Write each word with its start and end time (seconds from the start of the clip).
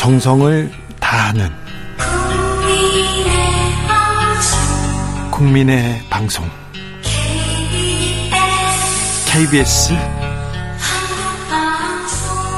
정성을 0.00 0.72
다하는 0.98 1.50
국민의 5.30 6.00
방송 6.08 6.48
KBS 9.26 9.92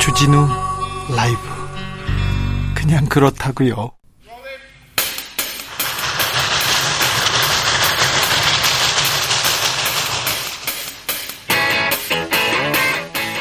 주진우 0.01 0.47
라이브 1.17 1.41
그냥 2.77 3.07
그렇다고요. 3.07 3.91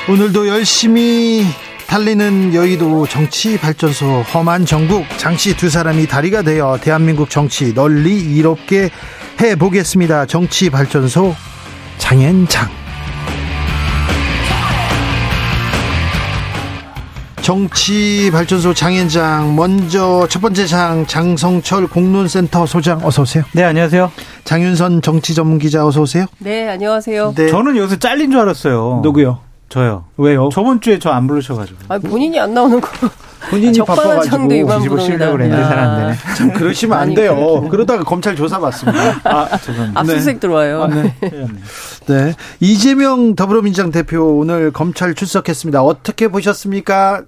오늘도 0.09 0.47
열심히 0.47 1.45
달리는 1.91 2.53
여의도 2.53 3.05
정치 3.05 3.57
발전소 3.57 4.21
험한 4.33 4.65
정국 4.65 5.03
장씨 5.17 5.57
두 5.57 5.69
사람이 5.69 6.07
다리가 6.07 6.41
되어 6.41 6.77
대한민국 6.81 7.29
정치 7.29 7.73
널리 7.73 8.17
이롭게 8.17 8.89
해 9.41 9.55
보겠습니다. 9.57 10.25
정치 10.25 10.69
발전소 10.69 11.35
장현장 11.97 12.69
정치 17.41 18.29
발전소 18.31 18.73
장현장 18.73 19.57
먼저 19.57 20.25
첫 20.29 20.39
번째 20.39 20.65
장 20.67 21.05
장성철 21.05 21.87
공론센터 21.87 22.67
소장 22.67 23.01
어서 23.03 23.23
오세요. 23.23 23.43
네 23.51 23.65
안녕하세요. 23.65 24.13
장윤선 24.45 25.01
정치 25.01 25.35
전문 25.35 25.59
기자 25.59 25.85
어서 25.85 26.03
오세요. 26.03 26.25
네 26.37 26.69
안녕하세요. 26.69 27.33
네. 27.35 27.49
저는 27.49 27.75
여기서 27.75 27.97
잘린 27.97 28.31
줄 28.31 28.39
알았어요. 28.39 29.01
누구요? 29.03 29.50
저요. 29.71 30.03
왜요? 30.17 30.49
저번 30.51 30.81
주에 30.81 30.99
저 30.99 31.11
안 31.11 31.27
부르셔가지고. 31.27 31.79
아 31.87 31.97
본인이 31.97 32.39
안 32.39 32.53
나오는 32.53 32.79
거. 32.81 32.89
본인이 33.49 33.79
바빠가지고 33.79 34.47
뒤집어 34.47 34.99
씌려고 34.99 35.31
그랬는데 35.37 35.63
잘 35.63 35.79
안 35.79 35.99
되네. 35.99 36.13
참 36.37 36.53
그러시면 36.53 36.97
안 36.97 37.13
돼요. 37.13 37.35
그렇구나. 37.35 37.69
그러다가 37.69 38.03
검찰 38.03 38.35
조사 38.35 38.59
받습니다. 38.59 39.21
아 39.23 39.57
죄송합니다. 39.57 39.99
압수수색 39.99 40.35
네. 40.35 40.39
들어와요. 40.39 40.83
아, 40.83 40.87
네. 40.87 41.15
네. 42.07 42.33
이재명 42.59 43.35
더불어민주당 43.35 43.91
대표 43.91 44.37
오늘 44.37 44.71
검찰 44.71 45.15
출석했습니다. 45.15 45.81
어떻게 45.81 46.27
보셨습니까? 46.27 47.23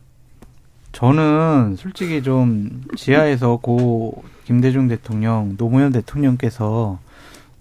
저는 0.92 1.78
솔직히 1.80 2.22
좀 2.22 2.84
지하에서 2.96 3.58
고 3.58 4.24
김대중 4.46 4.88
대통령, 4.88 5.56
노무현 5.58 5.92
대통령께서 5.92 7.00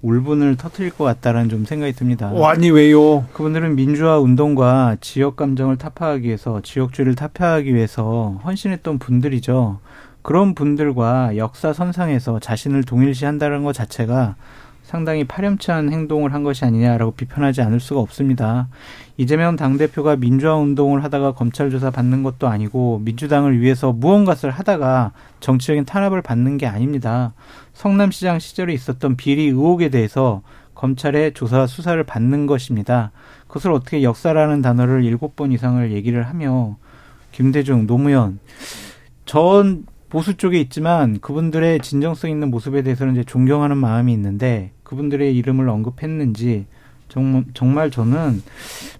울분을 0.03 0.56
터트릴 0.56 0.91
것 0.91 1.05
같다라는 1.05 1.48
좀 1.48 1.64
생각이 1.64 1.92
듭니다. 1.92 2.31
오, 2.33 2.45
아니 2.47 2.70
왜요? 2.70 3.25
그분들은 3.33 3.77
민주화 3.77 4.19
운동과 4.19 4.97
지역 5.00 5.36
감정을 5.36 5.78
타파하기 5.78 6.27
위해서 6.27 6.61
지역주의를 6.61 7.14
타파하기 7.14 7.72
위해서 7.75 8.41
헌신했던 8.45 8.98
분들이죠. 8.98 9.78
그런 10.23 10.55
분들과 10.55 11.36
역사 11.36 11.73
선상에서 11.73 12.39
자신을 12.41 12.84
동일시한다는 12.84 13.64
것 13.64 13.73
자체가 13.73 14.36
상당히 14.93 15.25
파렴치한 15.25 15.91
행동을 15.91 16.35
한 16.35 16.43
것이 16.43 16.67
아니냐라고 16.67 17.12
비판하지 17.12 17.62
않을 17.62 17.81
수가 17.81 18.01
없습니다. 18.01 18.69
이재명 19.17 19.57
당대표가 19.57 20.17
민주화 20.17 20.55
운동을 20.57 21.03
하다가 21.03 21.33
검찰 21.33 21.71
조사 21.71 21.91
받는 21.91 22.23
것도 22.23 22.47
아니고 22.47 23.01
민주당을 23.03 23.59
위해서 23.59 23.95
무언가를 23.95 24.51
하다가 24.51 25.13
정치적인 25.41 25.87
탄압을 25.87 26.20
받는 26.20 26.59
게 26.59 26.67
아닙니다. 26.67 27.33
성남시장 27.73 28.39
시절에 28.39 28.75
있었던 28.75 29.17
비리 29.17 29.45
의혹에 29.45 29.89
대해서 29.89 30.43
검찰의 30.75 31.33
조사 31.33 31.67
수사를 31.67 32.05
받는 32.05 32.47
것입니다. 32.47 33.13
그것을 33.47 33.73
어떻게 33.73 34.03
역사라는 34.03 34.61
단어를 34.61 35.05
일곱 35.05 35.37
번 35.37 35.53
이상을 35.53 35.91
얘기를 35.93 36.29
하며 36.29 36.77
김대중, 37.31 37.87
노무현 37.87 38.41
전 39.25 39.87
보수 40.13 40.37
쪽에 40.37 40.61
있지만 40.61 41.20
그분들의 41.20 41.80
진정성 41.80 42.29
있는 42.29 42.51
모습에 42.51 42.83
대해서는 42.83 43.14
이제 43.14 43.24
존경하는 43.24 43.79
마음이 43.79 44.13
있는데 44.13 44.70
그분들의 44.92 45.35
이름을 45.36 45.70
언급했는지 45.70 46.67
정말, 47.08 47.45
정말 47.55 47.91
저는 47.91 48.42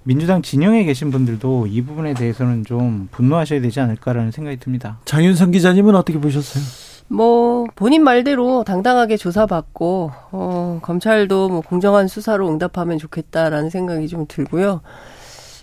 민주당 0.05 0.41
진영에 0.41 0.85
계신 0.85 1.11
분들도 1.11 1.67
이 1.67 1.83
부분에 1.83 2.15
대해서는 2.15 2.65
좀 2.65 3.09
분노하셔야 3.13 3.61
되지 3.61 3.81
않을까라는 3.81 4.31
생각이 4.31 4.59
듭니다. 4.59 4.99
장윤선 5.05 5.51
기자님은 5.51 5.95
어떻게 5.95 6.19
보셨어요? 6.19 6.65
뭐 7.09 7.67
본인 7.75 8.05
말대로 8.05 8.65
당당하게 8.65 9.19
조사받고 9.19 10.13
어, 10.31 10.79
검찰도 10.81 11.49
뭐 11.51 11.61
공정한 11.61 12.09
수사로 12.09 12.49
응답하면 12.49 12.97
좋겠다라는 12.99 13.69
생각이 13.69 14.09
좀 14.09 14.25
들고요. 14.27 14.81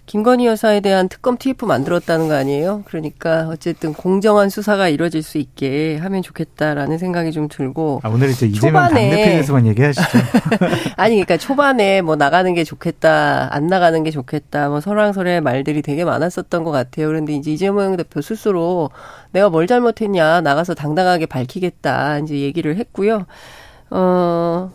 김건희 0.09 0.47
여사에 0.47 0.80
대한 0.80 1.08
특검 1.08 1.38
TF 1.38 1.66
만들었다는 1.66 2.30
거 2.30 2.34
아니에요? 2.34 2.81
그러니까 2.88 3.47
어쨌든 3.47 3.94
공정한 3.94 4.50
수사가 4.50 4.90
이루어질 4.90 5.22
수 5.22 5.38
있게 5.38 5.97
하면 5.97 6.24
좋겠다라는 6.24 6.97
생각이 6.97 7.31
좀 7.31 7.47
들고. 7.47 8.02
아, 8.02 8.09
오늘 8.09 8.31
이제 8.31 8.47
이재명 8.47 8.90
당대표에서만 8.90 9.68
얘기하시죠. 9.68 10.08
아니, 10.97 11.14
그러니까 11.14 11.38
초반에 11.38 12.02
뭐 12.02 12.16
나가는 12.16 12.52
게 12.56 12.64
좋겠다, 12.64 13.53
안 13.53 13.68
나가는 13.68 14.02
게 14.02 14.09
좋겠다, 14.09 14.70
뭐 14.70 14.81
설왕설의 14.81 15.42
말들이 15.42 15.84
되게 15.84 16.03
많았었던 16.03 16.64
것 16.64 16.72
같아요. 16.72 17.06
그런데 17.06 17.34
이제 17.34 17.52
이재명 17.52 17.96
대표 17.96 18.22
스스로 18.22 18.90
내가 19.31 19.50
뭘 19.50 19.68
잘못했냐, 19.68 20.41
나가서 20.41 20.74
당당하게 20.74 21.28
밝히겠다, 21.28 22.18
이제 22.18 22.40
얘기를 22.40 22.78
했고요. 22.78 23.28
어, 23.91 24.72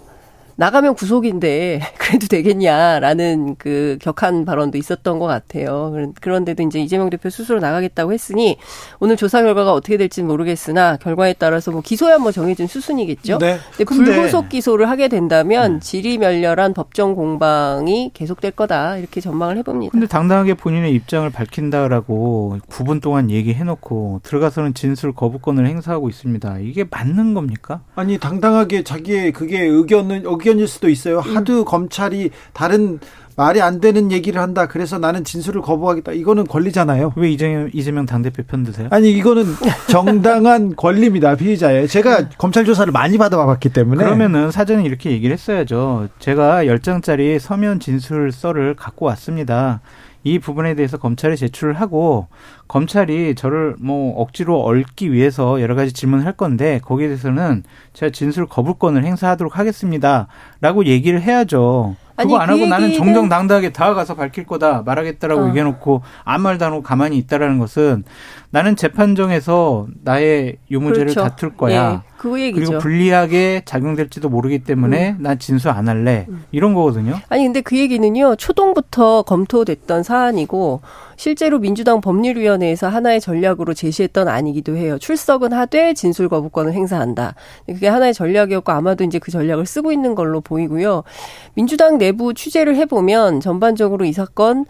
나가면 0.57 0.95
구속인데 0.95 1.81
그래도 1.99 2.27
되겠냐라는 2.27 3.57
그 3.59 3.99
격한 4.01 4.45
발언도 4.45 4.79
있었던 4.79 5.19
것 5.19 5.27
같아요. 5.27 6.13
그런데도 6.21 6.63
이제 6.63 6.81
이재명 6.81 7.11
대표 7.11 7.31
스스로 7.31 7.61
나가겠다고 7.61 8.13
했으니 8.13 8.59
오늘 9.01 9.17
조사 9.17 9.43
결과가 9.43 9.73
어떻게 9.73 9.97
될지는 9.97 10.29
모르겠으나 10.29 10.97
결과에 10.97 11.35
따라서 11.35 11.71
뭐 11.71 11.81
기소야 11.81 12.19
뭐 12.19 12.33
정해진 12.33 12.67
수순이겠죠. 12.67 13.39
네. 13.39 13.59
근데 13.77 13.85
불구속 13.85 14.49
기소를 14.49 14.89
하게 14.89 15.09
된다면 15.09 15.81
질의멸렬한 15.81 16.75
법정 16.75 17.15
공방이 17.15 18.11
계속될 18.15 18.53
거다 18.53 18.99
이렇게 18.99 19.21
전망을 19.21 19.57
해봅니다. 19.59 19.93
근데 19.93 20.07
당당하게 20.07 20.55
본인의 20.55 20.93
입장을 20.95 21.29
밝힌다라고 21.31 22.59
9분 22.69 23.01
동안 23.01 23.31
얘기해놓고 23.31 24.21
들어가서는 24.23 24.75
진술 24.75 25.13
거부권을 25.13 25.67
행사하고 25.67 26.09
있습니다. 26.09 26.59
이게 26.61 26.85
맞는 26.89 27.35
겁니까? 27.35 27.83
아니 27.95 28.19
당당하게 28.19 28.83
자기의 28.85 29.33
그게 29.33 29.63
의견은 29.63 30.27
의견일 30.45 30.69
수도 30.69 30.89
있어요. 30.91 31.21
하도 31.21 31.61
음. 31.61 31.65
검찰이 31.65 32.31
다른 32.53 33.01
말이 33.37 33.61
안 33.61 33.81
되는 33.81 34.13
얘기를 34.13 34.41
한다. 34.41 34.69
그래서 34.69 34.99
나는 34.99 35.25
진술을 35.25 35.61
거부하겠다. 35.63 36.13
이거는 36.13 36.47
권리잖아요. 36.47 37.15
왜 37.17 37.33
이재명, 37.33 37.69
이재명 37.73 38.07
당대표 38.07 38.45
편 38.45 38.63
드세요? 38.63 38.87
아니, 38.93 39.11
이거는 39.11 39.45
정당한 39.89 40.75
권리입니다. 40.77 41.35
피의자의. 41.35 41.89
제가 41.89 42.29
검찰 42.39 42.65
조사를 42.65 42.93
많이 42.93 43.19
받아봤기 43.19 43.71
때문에. 43.71 44.05
그러면은 44.05 44.53
사전에 44.53 44.85
이렇게 44.85 45.11
얘기를 45.11 45.33
했어야죠. 45.33 46.09
제가 46.21 46.65
10장짜리 46.65 47.41
서면 47.41 47.81
진술서를 47.81 48.77
갖고 48.77 49.07
왔습니다. 49.07 49.81
이 50.25 50.39
부분에 50.39 50.75
대해서 50.75 50.97
검찰에 50.97 51.37
제출을 51.37 51.75
하고 51.75 52.29
검찰이 52.67 53.35
저를 53.35 53.77
뭐 53.79 54.19
억지로 54.21 54.65
얽기 54.65 55.13
위해서 55.13 55.61
여러 55.61 55.75
가지 55.75 55.93
질문을 55.93 56.25
할 56.25 56.33
건데 56.33 56.81
거기에 56.83 57.09
대해서는 57.09 57.63
제가 57.93 58.11
진술 58.11 58.47
거부권을 58.47 59.05
행사하도록 59.05 59.59
하겠습니다라고 59.59 60.87
얘기를 60.87 61.21
해야죠. 61.21 61.97
그거 62.17 62.37
아니, 62.39 62.43
안 62.43 62.49
하고 62.51 62.61
그 62.61 62.65
나는 62.67 62.93
정정당당하게 62.93 63.73
다가가서 63.73 64.15
밝힐 64.15 64.47
거다 64.47 64.83
말하겠다라고 64.83 65.43
어. 65.43 65.49
얘기해놓고 65.49 66.03
아무 66.25 66.45
말도 66.45 66.65
안 66.65 66.73
하고 66.73 66.83
가만히 66.83 67.19
있다라는 67.19 67.59
것은 67.59 68.05
나는 68.51 68.77
재판정에서 68.77 69.89
나의 70.03 70.59
유무죄를 70.71 71.13
그렇죠. 71.13 71.23
다툴 71.29 71.57
거야. 71.57 72.03
예, 72.07 72.14
그 72.25 72.41
얘기죠. 72.41 72.65
그리고 72.65 72.79
불리하게 72.79 73.63
작용될지도 73.67 74.31
모르기 74.31 74.61
때문에 74.65 75.11
음. 75.11 75.23
난 75.23 75.39
진술 75.39 75.71
안 75.71 75.89
할래. 75.89 76.25
음. 76.31 76.45
이런 76.53 76.73
거거든요. 76.73 77.19
아니 77.29 77.45
근데 77.45 77.61
그 77.61 77.77
얘기는요. 77.77 78.37
초동부터 78.37 79.23
검토됐던 79.23 80.03
사안이고 80.03 80.81
실제로 81.17 81.59
민주당 81.59 82.01
법률위원회에서 82.01 82.89
하나의 82.89 83.21
전략으로 83.21 83.75
제시했던 83.75 84.27
아니기도 84.27 84.75
해요. 84.75 84.99
출석은 84.99 85.53
하되 85.53 85.93
진술 85.93 86.31
거부권을 86.31 86.73
행사한다. 86.73 87.35
그게 87.67 87.89
하나의 87.89 88.15
전략이었고 88.15 88.73
아마도 88.73 89.05
이제 89.05 89.19
그 89.19 89.31
전략을 89.31 89.67
쓰고 89.67 89.93
있는 89.93 90.15
걸로 90.15 90.41
보이고요. 90.41 91.05
민주당 91.53 91.99
내부 91.99 92.33
취재를 92.33 92.77
해보면 92.77 93.41
전반적으로 93.41 94.07
이 94.07 94.15
사건 94.15 94.65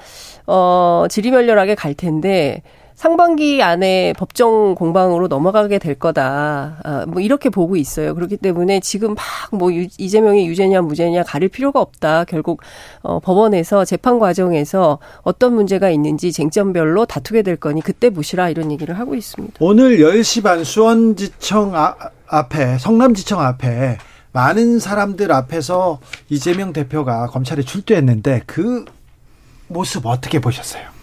어 0.48 1.06
질의멸렬하게 1.08 1.76
갈 1.76 1.94
텐데 1.94 2.62
상반기 2.94 3.62
안에 3.62 4.12
법정 4.16 4.74
공방으로 4.74 5.28
넘어가게 5.28 5.78
될 5.78 5.94
거다. 5.94 6.80
아, 6.84 7.04
뭐 7.06 7.20
이렇게 7.20 7.50
보고 7.50 7.76
있어요. 7.76 8.14
그렇기 8.14 8.36
때문에 8.36 8.80
지금 8.80 9.14
막 9.14 9.24
뭐 9.54 9.70
이재명이 9.70 10.46
유죄냐 10.48 10.82
무죄냐 10.82 11.22
가릴 11.22 11.48
필요가 11.48 11.80
없다. 11.80 12.24
결국 12.24 12.60
어, 13.02 13.20
법원에서 13.20 13.84
재판 13.84 14.18
과정에서 14.18 14.98
어떤 15.22 15.54
문제가 15.54 15.90
있는지 15.90 16.32
쟁점별로 16.32 17.06
다투게 17.06 17.42
될 17.42 17.56
거니 17.56 17.80
그때 17.80 18.10
보시라 18.10 18.50
이런 18.50 18.70
얘기를 18.72 18.98
하고 18.98 19.14
있습니다. 19.14 19.54
오늘 19.60 19.98
10시 19.98 20.42
반 20.42 20.64
수원지청 20.64 21.74
아, 21.74 21.94
앞에 22.26 22.78
성남지청 22.78 23.40
앞에 23.40 23.98
많은 24.32 24.80
사람들 24.80 25.30
앞에서 25.30 26.00
이재명 26.28 26.72
대표가 26.72 27.26
검찰에 27.28 27.62
출두했는데 27.62 28.42
그 28.46 28.84
모습 29.68 30.06
어떻게 30.06 30.40
보셨어요? 30.40 30.93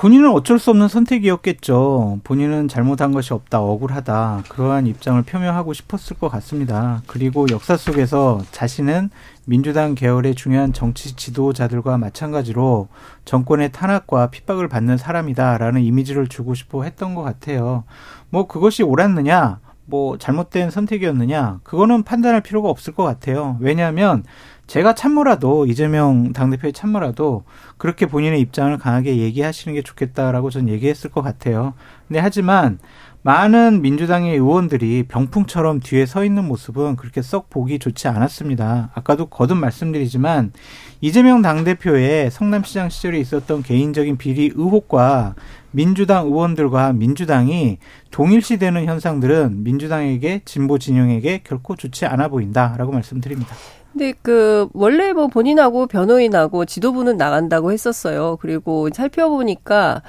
본인은 0.00 0.30
어쩔 0.30 0.58
수 0.58 0.70
없는 0.70 0.88
선택이었겠죠. 0.88 2.20
본인은 2.24 2.68
잘못한 2.68 3.12
것이 3.12 3.34
없다, 3.34 3.60
억울하다. 3.60 4.44
그러한 4.48 4.86
입장을 4.86 5.22
표명하고 5.22 5.74
싶었을 5.74 6.16
것 6.16 6.30
같습니다. 6.30 7.02
그리고 7.06 7.44
역사 7.50 7.76
속에서 7.76 8.40
자신은 8.50 9.10
민주당 9.44 9.94
계열의 9.94 10.36
중요한 10.36 10.72
정치 10.72 11.14
지도자들과 11.14 11.98
마찬가지로 11.98 12.88
정권의 13.26 13.72
탄압과 13.72 14.30
핍박을 14.30 14.68
받는 14.68 14.96
사람이다라는 14.96 15.82
이미지를 15.82 16.28
주고 16.28 16.54
싶어 16.54 16.84
했던 16.84 17.14
것 17.14 17.20
같아요. 17.20 17.84
뭐 18.30 18.46
그것이 18.46 18.82
옳았느냐, 18.82 19.60
뭐 19.84 20.16
잘못된 20.16 20.70
선택이었느냐, 20.70 21.60
그거는 21.62 22.04
판단할 22.04 22.40
필요가 22.40 22.70
없을 22.70 22.94
것 22.94 23.04
같아요. 23.04 23.58
왜냐하면 23.60 24.24
제가 24.70 24.94
참모라도 24.94 25.66
이재명 25.66 26.32
당대표의 26.32 26.72
참모라도 26.72 27.42
그렇게 27.76 28.06
본인의 28.06 28.40
입장을 28.40 28.78
강하게 28.78 29.16
얘기하시는 29.16 29.74
게 29.74 29.82
좋겠다라고 29.82 30.50
전 30.50 30.68
얘기했을 30.68 31.10
것 31.10 31.22
같아요. 31.22 31.74
근데 32.06 32.20
하지만 32.20 32.78
많은 33.22 33.82
민주당의 33.82 34.34
의원들이 34.34 35.06
병풍처럼 35.08 35.80
뒤에 35.80 36.06
서 36.06 36.24
있는 36.24 36.44
모습은 36.44 36.94
그렇게 36.94 37.20
썩 37.20 37.50
보기 37.50 37.80
좋지 37.80 38.06
않았습니다. 38.06 38.92
아까도 38.94 39.26
거듭 39.26 39.56
말씀드리지만 39.56 40.52
이재명 41.00 41.42
당대표의 41.42 42.30
성남시장 42.30 42.90
시절에 42.90 43.18
있었던 43.18 43.64
개인적인 43.64 44.18
비리 44.18 44.52
의혹과 44.54 45.34
민주당 45.72 46.26
의원들과 46.26 46.92
민주당이 46.92 47.78
동일시되는 48.12 48.84
현상들은 48.84 49.64
민주당에게 49.64 50.42
진보 50.44 50.78
진영에게 50.78 51.40
결코 51.42 51.74
좋지 51.74 52.06
않아 52.06 52.28
보인다라고 52.28 52.92
말씀드립니다. 52.92 53.56
근데 53.92 54.12
그 54.22 54.68
원래 54.72 55.12
뭐 55.12 55.26
본인하고 55.26 55.86
변호인하고 55.86 56.64
지도부는 56.64 57.16
나간다고 57.16 57.72
했었어요. 57.72 58.38
그리고 58.40 58.88
살펴보니까 58.92 60.02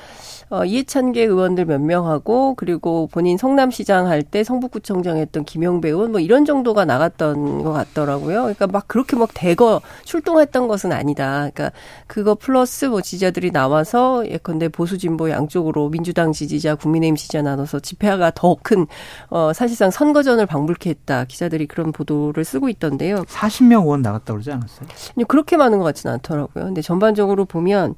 어, 0.52 0.66
이해찬계 0.66 1.24
의원들 1.24 1.66
몇 1.66 1.80
명하고 1.82 2.56
그리고 2.56 3.08
본인 3.12 3.38
성남시장 3.38 4.08
할 4.08 4.22
때 4.24 4.44
성북구청장 4.44 5.18
했던 5.18 5.44
김영배 5.44 5.90
의원 5.90 6.12
뭐 6.12 6.20
이런 6.20 6.46
정도가 6.46 6.86
나갔던 6.86 7.64
것 7.64 7.72
같더라고요. 7.72 8.42
그러니까 8.42 8.68
막 8.68 8.88
그렇게 8.88 9.16
막 9.16 9.30
대거 9.34 9.82
출동했던 10.04 10.68
것은 10.68 10.92
아니다. 10.92 11.50
그러니까 11.54 11.72
그거 12.08 12.36
플러스 12.36 12.86
뭐 12.86 13.02
지지자들이 13.02 13.52
나와서 13.52 14.28
예컨대 14.30 14.70
보수 14.70 14.98
진보 14.98 15.30
양쪽으로 15.30 15.90
민주당 15.90 16.34
지지자 16.34 16.76
국민의힘 16.76 17.16
지지자 17.16 17.42
나눠서 17.42 17.80
집회가 17.80 18.32
더큰 18.32 18.88
어, 19.30 19.54
사실상 19.54 19.90
선거전을 19.90 20.46
방불케 20.46 20.90
했다. 20.92 21.26
기자들이 21.26 21.66
그런 21.68 21.92
보도를 21.92 22.44
쓰고 22.44 22.70
있던데요. 22.70 23.24
40명 23.24 23.84
의원 23.84 24.02
나갔다 24.02 24.34
그러지 24.34 24.52
않았어요? 24.52 24.88
그렇게 25.28 25.58
많은 25.58 25.78
것 25.80 25.86
같지는 25.86 26.14
않더라고요. 26.16 26.66
근데 26.66 26.82
전반적으로 26.82 27.46
보면 27.46 27.96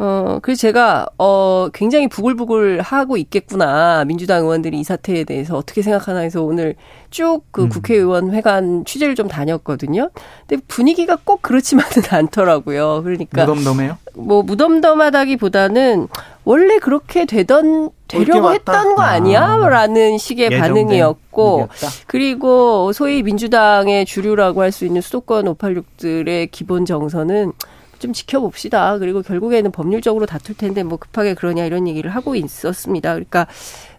어, 0.00 0.38
그래서 0.42 0.60
제가, 0.60 1.08
어, 1.18 1.68
굉장히 1.74 2.06
부글부글 2.06 2.82
하고 2.82 3.16
있겠구나. 3.16 4.04
민주당 4.04 4.44
의원들이 4.44 4.78
이 4.78 4.84
사태에 4.84 5.24
대해서 5.24 5.56
어떻게 5.56 5.82
생각하나 5.82 6.20
해서 6.20 6.40
오늘 6.44 6.76
쭉그 7.10 7.62
음. 7.64 7.68
국회의원 7.68 8.30
회관 8.32 8.84
취재를 8.84 9.16
좀 9.16 9.26
다녔거든요. 9.26 10.10
근데 10.46 10.62
분위기가 10.68 11.16
꼭 11.24 11.42
그렇지만은 11.42 11.90
않더라고요. 12.10 13.02
그러니까. 13.02 13.44
무덤덤해요? 13.44 13.98
뭐, 14.14 14.42
무덤덤하다기 14.44 15.36
보다는 15.36 16.06
원래 16.44 16.78
그렇게 16.78 17.24
되던, 17.24 17.90
되려고 18.06 18.52
했던 18.52 18.94
거 18.94 19.02
아니야? 19.02 19.56
라는 19.56 20.16
식의 20.16 20.50
반응이었고. 20.60 21.68
얘기였다. 21.72 21.88
그리고 22.06 22.92
소위 22.92 23.24
민주당의 23.24 24.06
주류라고 24.06 24.62
할 24.62 24.70
수 24.70 24.84
있는 24.84 25.00
수도권 25.00 25.46
586들의 25.56 26.48
기본 26.52 26.84
정서는 26.86 27.52
좀 27.98 28.12
지켜봅시다. 28.12 28.98
그리고 28.98 29.22
결국에는 29.22 29.70
법률적으로 29.72 30.26
다툴 30.26 30.54
텐데 30.56 30.82
뭐 30.82 30.98
급하게 30.98 31.34
그러냐 31.34 31.64
이런 31.64 31.86
얘기를 31.88 32.10
하고 32.10 32.34
있었습니다. 32.34 33.14
그러니까 33.14 33.46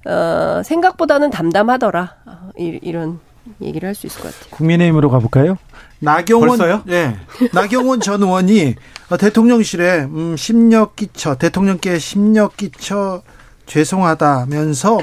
어, 0.05 0.61
생각보다는 0.63 1.29
담담하더라. 1.29 2.15
어, 2.25 2.49
이, 2.57 2.79
이런 2.81 3.19
얘기를 3.61 3.87
할 3.87 3.95
수 3.95 4.07
있을 4.07 4.21
것 4.21 4.33
같아요. 4.33 4.51
국민의힘으로 4.51 5.09
가볼까요? 5.09 5.57
나경원, 5.99 6.49
벌써요? 6.49 6.81
네, 6.85 7.17
나경원 7.51 7.99
전 7.99 8.21
의원이 8.23 8.75
대통령실에 9.19 10.03
음, 10.03 10.35
심력 10.37 10.95
끼쳐 10.95 11.35
대통령께 11.35 11.99
심력 11.99 12.55
끼쳐 12.55 13.21
죄송하다면서 13.69 14.97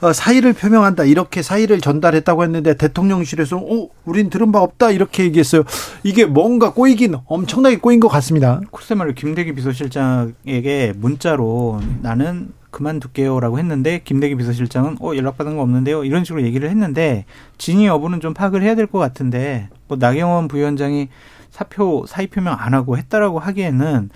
어, 0.00 0.12
사의를 0.12 0.52
표명한다 0.52 1.04
이렇게 1.04 1.42
사의를 1.42 1.80
전달했다고 1.80 2.44
했는데 2.44 2.74
대통령실에서 2.74 3.56
어 3.58 3.88
우린 4.04 4.30
들은 4.30 4.52
바 4.52 4.60
없다 4.60 4.90
이렇게 4.92 5.24
얘기했어요. 5.24 5.64
이게 6.04 6.24
뭔가 6.24 6.72
꼬이긴 6.72 7.16
엄청나게 7.26 7.78
꼬인 7.78 8.00
것 8.00 8.08
같습니다. 8.08 8.60
글쎄 8.72 8.94
말이에요. 8.94 9.14
김대기 9.14 9.52
비서실장에게 9.54 10.94
문자로 10.96 11.80
나는 12.00 12.52
그만둘게요라고 12.70 13.58
했는데 13.58 14.00
김대기 14.02 14.34
비서실장은 14.36 14.96
어 15.02 15.14
연락받은 15.14 15.56
거 15.56 15.62
없는데요 15.62 16.04
이런 16.04 16.24
식으로 16.24 16.42
얘기를 16.42 16.70
했는데 16.70 17.26
진위 17.58 17.84
여부는 17.86 18.20
좀 18.20 18.32
파악을 18.32 18.62
해야 18.62 18.74
될 18.74 18.86
것 18.86 18.98
같은데 18.98 19.68
뭐 19.88 19.98
나경원 20.00 20.48
부위원장이 20.48 21.08
사표 21.50 22.06
사의 22.08 22.28
표명 22.28 22.56
안 22.58 22.72
하고 22.72 22.96
했다라고 22.96 23.38
하기에는 23.40 24.08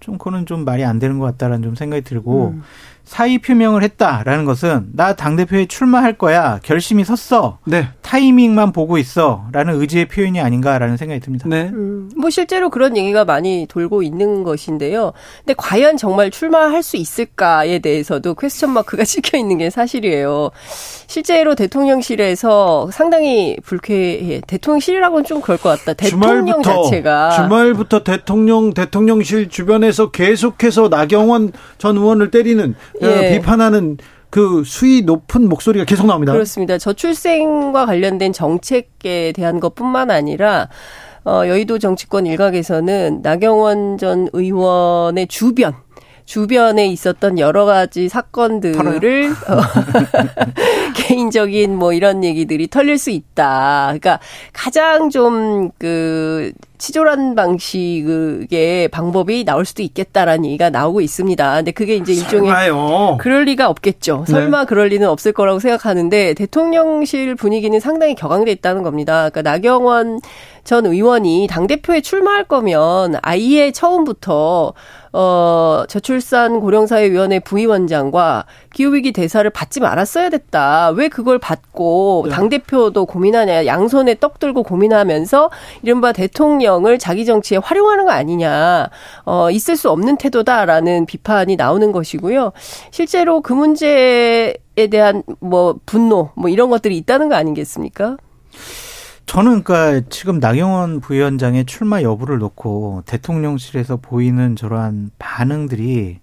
좀 0.00 0.18
그거는 0.18 0.46
좀 0.46 0.64
말이 0.64 0.84
안 0.84 0.98
되는 0.98 1.20
것 1.20 1.26
같다라는 1.26 1.62
좀 1.62 1.74
생각이 1.76 2.02
들고 2.02 2.54
음. 2.56 2.62
사의 3.04 3.38
표명을 3.38 3.82
했다라는 3.82 4.44
것은 4.44 4.90
나 4.92 5.14
당대표에 5.14 5.66
출마할 5.66 6.16
거야 6.16 6.60
결심이 6.62 7.04
섰어 7.04 7.58
네. 7.64 7.88
타이밍만 8.00 8.72
보고 8.72 8.98
있어라는 8.98 9.80
의지의 9.80 10.06
표현이 10.06 10.40
아닌가라는 10.40 10.96
생각이 10.96 11.20
듭니다. 11.20 11.46
네. 11.48 11.70
음, 11.72 12.10
뭐 12.16 12.30
실제로 12.30 12.70
그런 12.70 12.96
얘기가 12.96 13.24
많이 13.24 13.66
돌고 13.68 14.02
있는 14.02 14.44
것인데요. 14.44 15.12
근데 15.38 15.54
과연 15.56 15.96
정말 15.96 16.30
출마할 16.30 16.82
수 16.82 16.96
있을까에 16.96 17.80
대해서도 17.80 18.34
퀘스천 18.34 18.70
마크가 18.70 19.04
찍혀 19.04 19.38
있는 19.38 19.58
게 19.58 19.70
사실이에요. 19.70 20.50
실제로 21.06 21.54
대통령실에서 21.54 22.90
상당히 22.92 23.56
불쾌해. 23.64 24.40
대통령실이라고는 24.46 25.24
좀 25.24 25.40
그럴 25.40 25.58
것 25.58 25.78
같다. 25.78 25.92
대통령 25.94 26.46
주말부터, 26.46 26.82
자체가 26.84 27.30
주말부터 27.30 28.04
대통령 28.04 28.72
대통령실 28.72 29.48
주변에서 29.48 30.10
계속해서 30.10 30.88
나경원 30.88 31.52
전 31.78 31.96
의원을 31.96 32.30
때리는 32.30 32.74
어, 32.91 32.91
예. 33.00 33.38
비판하는 33.38 33.98
그 34.30 34.62
수위 34.64 35.02
높은 35.02 35.48
목소리가 35.48 35.84
계속 35.84 36.06
나옵니다. 36.06 36.32
그렇습니다. 36.32 36.78
저출생과 36.78 37.86
관련된 37.86 38.32
정책에 38.32 39.32
대한 39.34 39.60
것뿐만 39.60 40.10
아니라 40.10 40.68
어, 41.24 41.42
여의도 41.46 41.78
정치권 41.78 42.26
일각에서는 42.26 43.20
나경원 43.22 43.98
전 43.98 44.28
의원의 44.32 45.28
주변 45.28 45.74
주변에 46.24 46.86
있었던 46.86 47.38
여러 47.38 47.64
가지 47.64 48.08
사건들을 48.08 49.30
어, 49.30 49.60
개인적인 50.96 51.76
뭐 51.76 51.92
이런 51.92 52.24
얘기들이 52.24 52.68
털릴 52.68 52.96
수 52.96 53.10
있다. 53.10 53.86
그러니까 53.88 54.18
가장 54.52 55.10
좀 55.10 55.70
그 55.78 56.52
치졸한 56.82 57.36
방식의 57.36 58.88
방법이 58.88 59.44
나올 59.44 59.64
수도 59.64 59.84
있겠다라는 59.84 60.46
얘기가 60.46 60.68
나오고 60.68 61.00
있습니다. 61.00 61.54
근데 61.54 61.70
그게 61.70 61.94
이제 61.94 62.12
일종의 62.12 62.50
설마요. 62.50 63.18
그럴 63.20 63.44
리가 63.44 63.68
없겠죠. 63.68 64.24
네. 64.26 64.32
설마 64.32 64.64
그럴 64.64 64.88
리는 64.88 65.08
없을 65.08 65.32
거라고 65.32 65.60
생각하는데 65.60 66.34
대통령실 66.34 67.36
분위기는 67.36 67.78
상당히 67.78 68.16
격앙돼 68.16 68.50
있다는 68.50 68.82
겁니다. 68.82 69.30
그러니까 69.30 69.42
나경원 69.42 70.18
전 70.64 70.86
의원이 70.86 71.46
당 71.48 71.68
대표에 71.68 72.00
출마할 72.00 72.44
거면 72.44 73.16
아예 73.22 73.70
처음부터 73.70 74.72
어, 75.14 75.84
저출산 75.88 76.60
고령사회위원회 76.60 77.40
부위원장과 77.40 78.46
기후위기 78.72 79.12
대사를 79.12 79.48
받지 79.50 79.80
말았어야 79.80 80.30
됐다. 80.30 80.90
왜 80.90 81.08
그걸 81.08 81.38
받고 81.38 82.24
네. 82.28 82.34
당대표도 82.34 83.04
고민하냐. 83.06 83.66
양손에 83.66 84.16
떡 84.20 84.38
들고 84.38 84.62
고민하면서 84.62 85.50
이른바 85.82 86.12
대통령 86.12 86.71
을 86.84 86.98
자기 86.98 87.24
정치에 87.24 87.58
활용하는 87.58 88.04
거 88.04 88.10
아니냐. 88.10 88.88
어, 89.24 89.50
있을 89.50 89.76
수 89.76 89.90
없는 89.90 90.16
태도다라는 90.16 91.06
비판이 91.06 91.56
나오는 91.56 91.92
것이고요. 91.92 92.52
실제로 92.90 93.40
그 93.40 93.52
문제에 93.52 94.54
대한 94.90 95.22
뭐 95.40 95.78
분노 95.86 96.30
뭐 96.34 96.48
이런 96.48 96.70
것들이 96.70 96.96
있다는 96.96 97.28
거 97.28 97.34
아니겠습니까? 97.34 98.16
저는 99.26 99.62
그러니까 99.62 100.06
지금 100.10 100.40
나경원 100.40 101.00
부위원장의 101.00 101.64
출마 101.66 102.02
여부를 102.02 102.38
놓고 102.38 103.02
대통령실에서 103.06 103.96
보이는 103.96 104.56
저러한 104.56 105.10
반응들이 105.18 106.18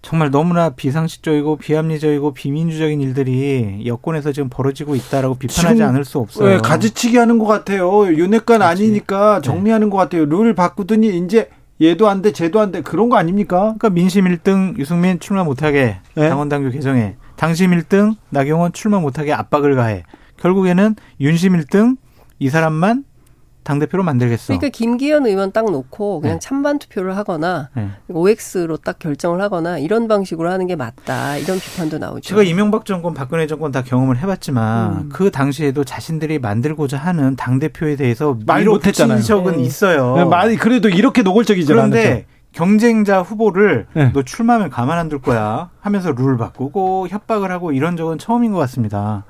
정말 0.00 0.30
너무나 0.30 0.70
비상식적이고 0.70 1.56
비합리적이고 1.56 2.32
비민주적인 2.32 3.00
일들이 3.00 3.82
여권에서 3.84 4.32
지금 4.32 4.48
벌어지고 4.48 4.94
있다라고 4.94 5.34
비판하지 5.34 5.82
않을 5.82 6.04
수 6.04 6.18
없어요. 6.18 6.48
네, 6.48 6.58
가지치기 6.58 7.16
하는 7.16 7.38
것 7.38 7.46
같아요. 7.46 8.06
윤회관 8.06 8.62
아니니까 8.62 9.40
네. 9.40 9.42
정리하는 9.42 9.88
네. 9.88 9.90
것 9.90 9.96
같아요. 9.98 10.24
룰 10.24 10.54
바꾸더니 10.54 11.18
이제 11.18 11.50
얘도 11.80 12.08
안 12.08 12.22
돼, 12.22 12.32
쟤도 12.32 12.60
안 12.60 12.72
돼. 12.72 12.82
그런 12.82 13.08
거 13.08 13.16
아닙니까? 13.16 13.74
그러니까 13.78 13.90
민심 13.90 14.24
1등 14.24 14.78
유승민 14.78 15.20
출마 15.20 15.44
못하게 15.44 15.98
네? 16.14 16.28
당원당규 16.28 16.70
개정해. 16.70 17.16
당심 17.36 17.70
1등 17.70 18.16
나경원 18.30 18.72
출마 18.72 18.98
못하게 18.98 19.32
압박을 19.32 19.76
가해. 19.76 20.02
결국에는 20.38 20.96
윤심 21.20 21.52
1등 21.54 21.96
이 22.38 22.48
사람만 22.48 23.04
당대표로 23.68 24.02
만들겠어. 24.02 24.46
그러니까 24.46 24.68
김기현 24.70 25.26
의원 25.26 25.52
딱 25.52 25.70
놓고 25.70 26.22
그냥 26.22 26.36
네. 26.36 26.40
찬반 26.40 26.78
투표를 26.78 27.16
하거나 27.18 27.68
네. 27.74 27.88
OX로 28.08 28.78
딱 28.78 28.98
결정을 28.98 29.42
하거나 29.42 29.76
이런 29.78 30.08
방식으로 30.08 30.50
하는 30.50 30.66
게 30.66 30.74
맞다. 30.74 31.36
이런 31.36 31.58
비판도 31.58 31.98
나오죠. 31.98 32.20
제가 32.22 32.42
이명박 32.44 32.86
정권, 32.86 33.12
박근혜 33.12 33.46
정권 33.46 33.70
다 33.70 33.82
경험을 33.82 34.16
해봤지만 34.18 34.92
음. 34.92 35.08
그 35.12 35.30
당시에도 35.30 35.84
자신들이 35.84 36.38
만들고자 36.38 36.96
하는 36.96 37.36
당대표에 37.36 37.96
대해서 37.96 38.38
말 38.46 38.64
못했잖아요. 38.64 39.20
적은 39.20 39.56
네. 39.58 39.62
있어요. 39.64 40.16
네, 40.16 40.24
말 40.24 40.56
그래도 40.56 40.88
이렇게 40.88 41.22
노골적이지 41.22 41.70
그런데 41.70 42.06
않았죠. 42.08 42.24
경쟁자 42.52 43.20
후보를 43.20 43.86
네. 43.92 44.10
너 44.14 44.22
출마하면 44.22 44.70
가만 44.70 44.96
안 44.98 45.10
둘 45.10 45.20
거야 45.20 45.68
하면서 45.80 46.12
룰 46.12 46.38
바꾸고 46.38 47.08
협박을 47.08 47.52
하고 47.52 47.72
이런 47.72 47.96
적은 47.98 48.16
처음인 48.18 48.52
것 48.52 48.58
같습니다. 48.60 49.24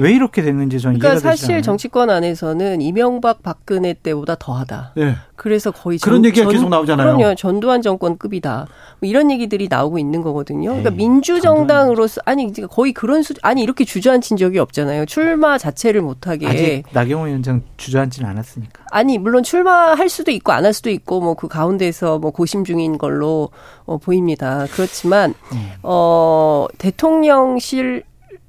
왜 0.00 0.12
이렇게 0.12 0.42
됐는지 0.42 0.80
저는 0.80 0.98
그러니까 0.98 1.20
이해가 1.20 1.36
사실 1.36 1.62
정치권 1.62 2.10
안에서는 2.10 2.80
이명박 2.80 3.42
박근혜 3.42 3.92
때보다 3.94 4.36
더하다. 4.38 4.92
네. 4.96 5.14
그래서 5.36 5.70
거의 5.70 5.98
그런 5.98 6.18
전, 6.22 6.24
얘기가 6.26 6.44
전, 6.44 6.52
계속 6.52 6.68
나오잖아요. 6.68 7.16
그럼요. 7.16 7.34
전두환 7.34 7.80
정권급이다. 7.82 8.66
뭐 9.00 9.08
이런 9.08 9.30
얘기들이 9.30 9.68
나오고 9.70 9.98
있는 9.98 10.20
거거든요. 10.22 10.68
그러니까 10.70 10.90
민주정당으로서 10.90 12.20
아니 12.26 12.52
거의 12.68 12.92
그런 12.92 13.22
수 13.22 13.32
아니 13.42 13.62
이렇게 13.62 13.84
주저앉힌 13.84 14.36
적이 14.36 14.58
없잖아요. 14.58 15.06
출마 15.06 15.56
자체를 15.58 16.02
못하게 16.02 16.46
아직 16.46 16.82
나경원 16.92 17.28
위원장 17.28 17.62
주저앉지는 17.78 18.28
않았으니까. 18.28 18.84
아니 18.90 19.18
물론 19.18 19.42
출마할 19.42 20.08
수도 20.08 20.30
있고 20.30 20.52
안 20.52 20.64
할 20.64 20.74
수도 20.74 20.90
있고 20.90 21.20
뭐 21.20 21.34
그 21.34 21.48
가운데서 21.48 22.18
뭐 22.18 22.30
고심 22.32 22.64
중인 22.64 22.98
걸로 22.98 23.48
어, 23.86 23.96
보입니다. 23.96 24.66
그렇지만 24.72 25.32
음. 25.52 25.70
어 25.82 26.66
대통령실 26.78 28.02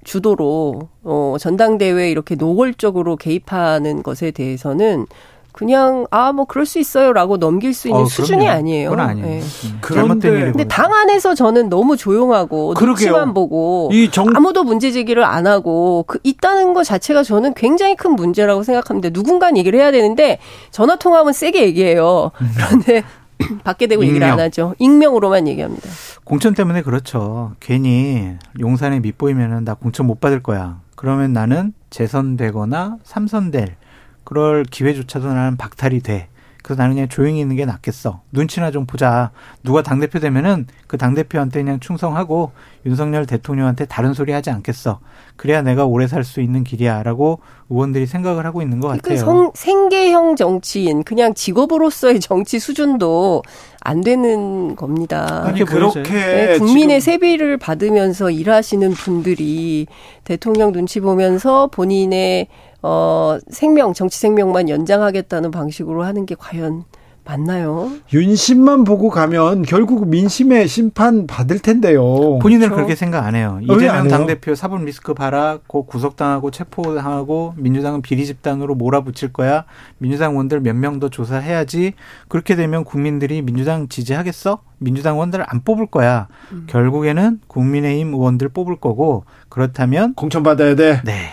주도로 0.03 0.89
어 1.03 1.35
전당대회 1.39 2.09
이렇게 2.11 2.35
노골적으로 2.35 3.15
개입하는 3.17 4.03
것에 4.03 4.31
대해서는 4.31 5.05
그냥 5.53 6.05
아 6.11 6.31
뭐 6.31 6.45
그럴 6.45 6.65
수 6.65 6.79
있어요라고 6.79 7.37
넘길 7.37 7.73
수 7.73 7.89
있는 7.89 8.03
어, 8.03 8.05
수준이 8.05 8.47
아니에요. 8.47 8.89
그건 8.89 9.05
아니에요. 9.09 9.27
네. 9.27 9.41
음. 9.41 9.77
그런데 9.81 10.29
근데 10.29 10.63
당 10.63 10.93
안에서 10.93 11.35
저는 11.35 11.67
너무 11.67 11.97
조용하고. 11.97 12.73
눈치만 12.79 13.33
보고 13.33 13.91
정... 14.11 14.27
아무도 14.33 14.63
문제 14.63 14.91
제기를 14.91 15.25
안 15.25 15.47
하고 15.47 16.05
그 16.07 16.19
있다는 16.23 16.73
것 16.73 16.83
자체가 16.85 17.23
저는 17.23 17.53
굉장히 17.53 17.95
큰 17.95 18.15
문제라고 18.15 18.63
생각합니다. 18.63 19.09
누군가 19.09 19.51
얘기를 19.55 19.77
해야 19.77 19.91
되는데 19.91 20.39
전화 20.71 20.95
통화하면 20.95 21.33
세게 21.33 21.63
얘기해요. 21.63 22.31
음. 22.39 22.47
그런데 22.55 23.03
받게 23.63 23.87
되고 23.87 24.03
익명. 24.03 24.15
얘기를 24.15 24.27
안 24.31 24.39
하죠. 24.39 24.75
익명으로만 24.79 25.47
얘기합니다. 25.47 25.89
공천 26.23 26.53
때문에 26.53 26.81
그렇죠. 26.81 27.53
괜히 27.59 28.35
용산에 28.59 28.99
밑보이면은 28.99 29.65
나 29.65 29.73
공천 29.73 30.07
못 30.07 30.19
받을 30.19 30.41
거야. 30.41 30.79
그러면 30.95 31.33
나는 31.33 31.73
재선되거나 31.89 32.97
삼선될 33.03 33.75
그럴 34.23 34.63
기회조차도 34.63 35.27
나는 35.33 35.57
박탈이 35.57 36.01
돼. 36.01 36.27
그래서 36.61 36.81
나는 36.81 36.95
그냥 36.95 37.09
조용히 37.09 37.39
있는 37.39 37.55
게 37.55 37.65
낫겠어. 37.65 38.21
눈치나 38.31 38.71
좀 38.71 38.85
보자. 38.85 39.31
누가 39.63 39.81
당대표 39.81 40.19
되면은 40.19 40.67
그 40.87 40.97
당대표한테 40.97 41.63
그냥 41.63 41.79
충성하고 41.79 42.51
윤석열 42.85 43.25
대통령한테 43.25 43.85
다른 43.85 44.13
소리 44.13 44.31
하지 44.31 44.49
않겠어. 44.49 44.99
그래야 45.35 45.61
내가 45.61 45.85
오래 45.85 46.07
살 46.07 46.23
수 46.23 46.39
있는 46.41 46.63
길이야. 46.63 47.01
라고 47.03 47.39
의원들이 47.69 48.05
생각을 48.05 48.45
하고 48.45 48.61
있는 48.61 48.79
것 48.79 48.87
그러니까 48.89 49.09
같아요. 49.09 49.25
성, 49.25 49.51
생계형 49.55 50.35
정치인, 50.35 51.03
그냥 51.03 51.33
직업으로서의 51.33 52.19
정치 52.19 52.59
수준도 52.59 53.41
안 53.79 54.01
되는 54.01 54.75
겁니다. 54.75 55.43
아니, 55.45 55.63
그렇게. 55.63 56.03
네, 56.03 56.57
국민의 56.59 57.01
세비를 57.01 57.57
받으면서 57.57 58.29
일하시는 58.29 58.91
분들이 58.91 59.87
대통령 60.23 60.71
눈치 60.71 60.99
보면서 60.99 61.67
본인의 61.67 62.47
어, 62.81 63.37
생명, 63.49 63.93
정치 63.93 64.19
생명만 64.19 64.69
연장하겠다는 64.69 65.51
방식으로 65.51 66.03
하는 66.03 66.25
게 66.25 66.35
과연 66.37 66.83
맞나요? 67.23 67.91
윤심만 68.11 68.83
보고 68.83 69.09
가면 69.11 69.61
결국 69.61 70.07
민심의 70.07 70.67
심판 70.67 71.27
받을 71.27 71.59
텐데요. 71.59 72.39
본인은 72.39 72.61
그렇죠? 72.61 72.75
그렇게 72.75 72.95
생각 72.95 73.25
안 73.27 73.35
해요. 73.35 73.59
이재명 73.61 74.07
당대표 74.07 74.55
사법 74.55 74.83
리스크 74.83 75.13
봐라. 75.13 75.59
고 75.67 75.85
구속당하고 75.85 76.49
체포당하고 76.49 77.53
민주당은 77.57 78.01
비리 78.01 78.25
집단으로 78.25 78.73
몰아붙일 78.73 79.31
거야. 79.33 79.65
민주당 79.99 80.31
의원들 80.31 80.61
몇 80.61 80.75
명 80.75 80.99
더 80.99 81.09
조사해야지. 81.09 81.93
그렇게 82.27 82.55
되면 82.55 82.83
국민들이 82.83 83.43
민주당 83.43 83.87
지지하겠어? 83.87 84.59
민주당 84.79 85.13
의원들 85.13 85.43
안 85.47 85.61
뽑을 85.63 85.85
거야. 85.85 86.27
음. 86.51 86.63
결국에는 86.67 87.39
국민의힘 87.47 88.15
의원들 88.15 88.49
뽑을 88.49 88.77
거고 88.77 89.25
그렇다면 89.47 90.15
공천 90.15 90.41
받아야 90.41 90.73
돼. 90.75 91.01
네. 91.05 91.29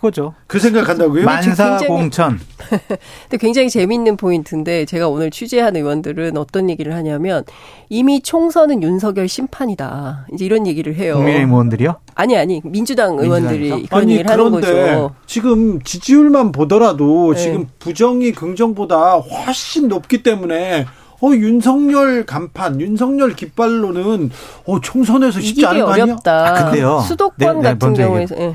그거죠. 0.00 0.32
그 0.46 0.58
생각한다고요? 0.58 1.26
만사공천. 1.26 2.40
근데 3.28 3.36
굉장히 3.38 3.68
재미있는 3.68 4.16
포인트인데 4.16 4.86
제가 4.86 5.08
오늘 5.08 5.30
취재한 5.30 5.76
의원들은 5.76 6.38
어떤 6.38 6.70
얘기를 6.70 6.94
하냐면 6.94 7.44
이미 7.90 8.22
총선은 8.22 8.82
윤석열 8.82 9.28
심판이다. 9.28 10.26
이제 10.32 10.46
이런 10.46 10.66
얘기를 10.66 10.94
해요. 10.94 11.16
국민의힘 11.16 11.50
의원들이요? 11.50 11.96
아니 12.14 12.38
아니 12.38 12.62
민주당 12.64 13.18
의원들이 13.18 13.58
민주당 13.58 13.86
그런 13.88 14.02
아니, 14.02 14.12
얘기를 14.12 14.30
하는 14.30 14.50
거죠. 14.50 15.14
지금 15.26 15.82
지지율만 15.82 16.52
보더라도 16.52 17.34
네. 17.34 17.40
지금 17.40 17.66
부정이 17.78 18.32
긍정보다 18.32 19.16
훨씬 19.16 19.88
높기 19.88 20.22
때문에 20.22 20.86
어 21.22 21.30
윤석열 21.34 22.24
간판, 22.24 22.80
윤석열 22.80 23.36
깃발로는 23.36 24.30
어 24.64 24.80
총선에서 24.80 25.40
쉽지 25.40 25.66
않은 25.66 25.84
거 25.84 25.92
아니야? 25.92 26.04
어렵다. 26.04 26.46
아, 26.46 26.64
근데요. 26.64 27.00
수도권 27.00 27.36
네, 27.36 27.52
네, 27.52 27.62
같은 27.62 27.92
경우에서 27.92 28.34
예. 28.38 28.54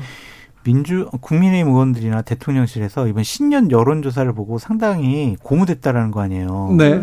민주 0.66 1.08
국민의힘 1.20 1.72
의원들이나 1.72 2.22
대통령실에서 2.22 3.06
이번 3.06 3.22
신년 3.22 3.70
여론조사를 3.70 4.32
보고 4.32 4.58
상당히 4.58 5.36
고무됐다라는 5.40 6.10
거 6.10 6.20
아니에요. 6.20 6.74
네. 6.76 7.02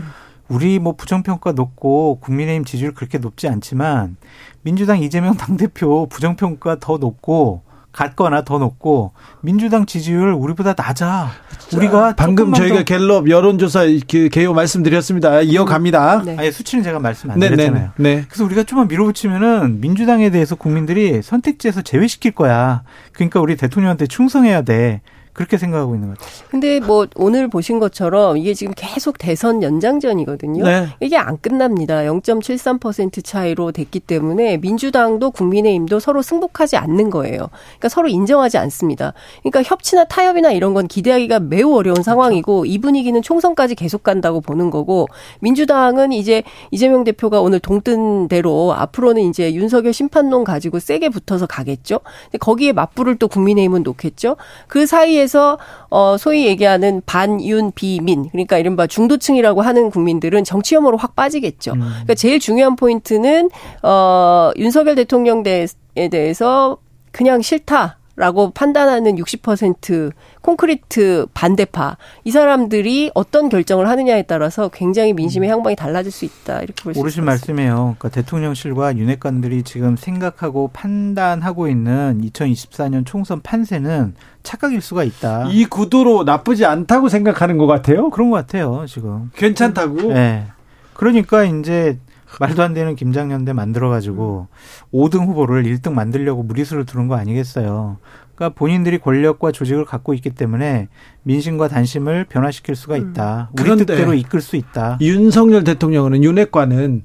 우리 0.50 0.80
뭐 0.80 0.98
부정평가 0.98 1.54
높고 1.54 2.20
국민의힘 2.20 2.66
지지율 2.66 2.94
그렇게 2.94 3.20
높지 3.20 3.48
않지만 3.48 4.18
민주당 4.64 5.02
이재명 5.02 5.36
당대표 5.40 6.08
부정평가 6.08 6.80
더 6.82 6.98
높고 6.98 7.62
같거나 7.94 8.44
더 8.44 8.58
높고 8.58 9.14
민주당 9.42 9.86
지지율 9.86 10.34
우리보다 10.34 10.74
낮아. 10.76 11.30
우리가 11.76 12.16
방금 12.16 12.54
저희가 12.54 12.84
갤럽 12.84 13.30
여론조사 13.30 13.86
그 14.10 14.30
개요 14.30 14.54
말씀드렸습니다. 14.54 15.42
이어갑니다. 15.42 16.24
네. 16.26 16.36
아니 16.38 16.52
수치는 16.52 16.84
제가 16.84 17.00
말씀 17.00 17.32
안 17.32 17.40
네, 17.40 17.50
네, 17.50 17.56
드렸잖아요. 17.56 17.92
네, 17.98 18.16
네. 18.16 18.26
그래서 18.28 18.44
우리가 18.44 18.64
좀만 18.64 18.88
밀어붙이면은 18.88 19.80
민주당에 19.80 20.30
대해서 20.30 20.56
국민들이 20.56 21.22
선택지에서 21.22 21.82
제외시킬 21.82 22.32
거야. 22.32 22.84
그러니까 23.14 23.40
우리 23.40 23.56
대통령한테 23.56 24.08
충성해야 24.08 24.64
돼. 24.64 25.02
그렇게 25.34 25.58
생각하고 25.58 25.96
있는 25.96 26.10
것 26.10 26.20
같아요. 26.20 26.48
근데 26.50 26.80
뭐 26.80 27.08
오늘 27.16 27.48
보신 27.48 27.80
것처럼 27.80 28.38
이게 28.38 28.54
지금 28.54 28.74
계속 28.76 29.18
대선 29.18 29.64
연장전이거든요. 29.64 30.64
네. 30.64 30.88
이게 31.00 31.18
안 31.18 31.40
끝납니다. 31.40 32.02
0.73% 32.02 33.24
차이로 33.24 33.72
됐기 33.72 34.00
때문에 34.00 34.58
민주당도 34.58 35.32
국민의힘도 35.32 36.00
서로 36.00 36.22
승복하지 36.22 36.78
않는 36.78 37.10
거예요. 37.10 37.50
그러니까 37.80 37.90
서로 37.90 38.08
인정하지 38.08 38.60
않습니다. 38.60 39.14
그러니까 39.42 39.64
협치나 39.64 40.06
타협이나 40.06 40.52
이런 40.52 40.76
건 40.76 40.88
기대하기가 40.88 41.40
매우 41.40 41.76
어려운 41.76 41.96
그렇죠. 41.96 42.04
상황이고 42.04 42.66
이 42.66 42.78
분위기는 42.78 43.20
총선까지 43.20 43.74
계속 43.76 44.04
간다고 44.04 44.40
보는 44.40 44.70
거고 44.70 45.08
민주당은 45.40 46.12
이제 46.12 46.44
이재명 46.70 47.04
대표가 47.04 47.42
오늘 47.42 47.60
동뜬 47.60 48.28
대로 48.28 48.74
앞으로는 48.74 49.24
이제 49.24 49.54
윤석열 49.54 49.94
심판론 49.94 50.44
가지고 50.44 50.80
세게 50.80 51.10
붙어서 51.10 51.48
가겠죠. 51.48 52.02
거기에 52.40 52.74
맞불을 52.74 53.16
또 53.16 53.28
국민의힘은 53.28 53.82
놓겠죠. 53.82 54.36
그 54.68 54.86
사이에 54.86 55.23
사회에서 55.24 55.58
어 55.90 56.18
소위 56.18 56.46
얘기하는 56.46 57.02
반윤 57.06 57.72
비민 57.74 58.30
그러니까 58.30 58.58
이른바 58.58 58.88
중도층이라고 58.88 59.62
하는 59.62 59.90
국민들은 59.90 60.44
정치 60.44 60.76
혐오로 60.76 60.98
확 60.98 61.16
빠지겠죠. 61.16 61.74
음. 61.74 61.80
그러니까 61.80 62.16
제일 62.16 62.40
중요한 62.40 62.76
포인트는 62.76 63.50
어 63.82 64.52
윤석열 64.58 64.96
대통령에 64.96 65.68
대해서 66.12 66.78
그냥 67.12 67.42
싫다. 67.42 68.00
라고 68.16 68.52
판단하는 68.52 69.16
60% 69.16 70.12
콘크리트 70.42 71.26
반대파 71.34 71.98
이 72.24 72.32
사람들이 72.32 73.10
어떤 73.16 73.50
결정을 73.50 73.90
하느냐에 73.90 74.22
따라서 74.24 74.70
굉장히 74.70 75.14
민심의 75.14 75.50
음. 75.50 75.54
향방이 75.54 75.76
달라질 75.76 76.12
수 76.12 76.26
있다 76.26 76.60
이렇게 76.62 76.84
볼 76.84 76.94
수 76.94 77.00
있습니다. 77.00 77.02
오르신 77.02 77.26
말씀이에요. 77.26 77.76
그러니까 77.98 78.10
대통령실과 78.10 78.98
윤핵관들이 78.98 79.64
지금 79.64 79.96
생각하고 79.98 80.70
판단하고 80.74 81.68
있는 81.68 82.22
2024년 82.24 83.04
총선 83.06 83.42
판세는 83.42 84.14
착각일 84.44 84.82
수가 84.82 85.04
있다. 85.04 85.48
이 85.50 85.66
구도로 85.66 86.24
나쁘지 86.24 86.66
않다고 86.66 87.10
생각하는 87.10 87.58
것 87.58 87.66
같아요. 87.66 88.12
그런 88.12 88.30
것 88.30 88.36
같아요 88.38 88.86
지금. 88.88 89.32
괜찮다고. 89.36 90.14
네. 90.14 90.46
그러니까 90.94 91.44
이제 91.46 91.98
말도 92.40 92.64
안 92.64 92.74
되는 92.74 92.96
김장년대 92.96 93.54
만들어가지고 93.54 94.48
음. 94.50 94.98
5등 94.98 95.28
후보를 95.28 95.64
1등 95.64 95.94
만들려고 95.94 96.44
무리수를 96.44 96.86
두는 96.86 97.08
거 97.08 97.16
아니겠어요. 97.16 97.98
그러니까 98.36 98.58
본인들이 98.58 98.98
권력과 99.00 99.52
조직을 99.52 99.86
갖고 99.86 100.14
있기 100.14 100.32
때문에 100.32 100.88
민심과 101.24 101.68
단심을 101.68 102.26
변화시킬 102.26 102.76
수가 102.76 102.96
음. 102.96 103.12
있다. 103.12 103.50
우리 103.54 103.64
그런데 103.64 103.86
뜻대로 103.86 104.14
이끌 104.14 104.42
수 104.42 104.56
있다. 104.56 104.98
윤석열 105.02 105.64
대통령은 105.64 106.24
윤핵관은 106.24 107.04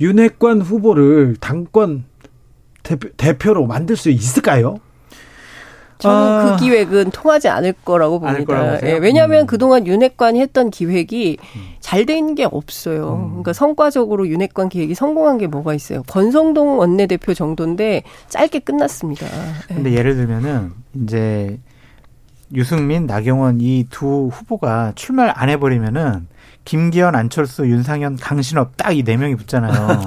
윤핵관 0.00 0.60
후보를 0.60 1.36
당권 1.40 2.04
대표, 2.82 3.08
대표로 3.16 3.66
만들 3.66 3.96
수 3.96 4.10
있을까요? 4.10 4.76
저는 5.98 6.16
아. 6.16 6.44
그 6.56 6.64
기획은 6.64 7.10
통하지 7.10 7.48
않을 7.48 7.72
거라고 7.84 8.20
봅니다. 8.20 8.78
예, 8.86 8.92
왜냐하면 8.98 9.42
음. 9.42 9.46
그동안 9.46 9.86
윤핵관이 9.86 10.40
했던 10.40 10.70
기획이 10.70 11.38
음. 11.56 11.60
잘돼 11.80 12.16
있는 12.18 12.34
게 12.34 12.44
없어요. 12.44 13.14
음. 13.14 13.28
그러니까 13.30 13.52
성과적으로 13.52 14.28
윤핵관 14.28 14.68
기획이 14.68 14.94
성공한 14.94 15.38
게 15.38 15.46
뭐가 15.46 15.72
있어요? 15.74 16.02
권성동 16.04 16.78
원내대표 16.78 17.32
정도인데 17.34 18.02
짧게 18.28 18.58
끝났습니다. 18.60 19.26
예. 19.70 19.74
근데 19.74 19.92
예. 19.92 20.02
를 20.02 20.16
들면은 20.16 20.72
이제 21.02 21.58
유승민, 22.54 23.06
나경원 23.06 23.60
이 23.60 23.84
두 23.90 24.28
후보가 24.32 24.92
출마를 24.94 25.32
안 25.34 25.48
해버리면은 25.48 26.28
김기현, 26.64 27.14
안철수, 27.14 27.66
윤상현, 27.66 28.16
강신업 28.16 28.76
딱 28.76 28.92
이 28.92 29.02
네 29.02 29.16
명이 29.16 29.36
붙잖아요. 29.36 30.00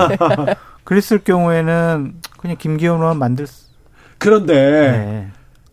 그랬을 0.84 1.20
경우에는 1.20 2.14
그냥 2.38 2.56
김기현 2.58 3.00
의원 3.00 3.18
만들 3.18 3.46
그런데 4.18 4.54
네. 4.54 5.28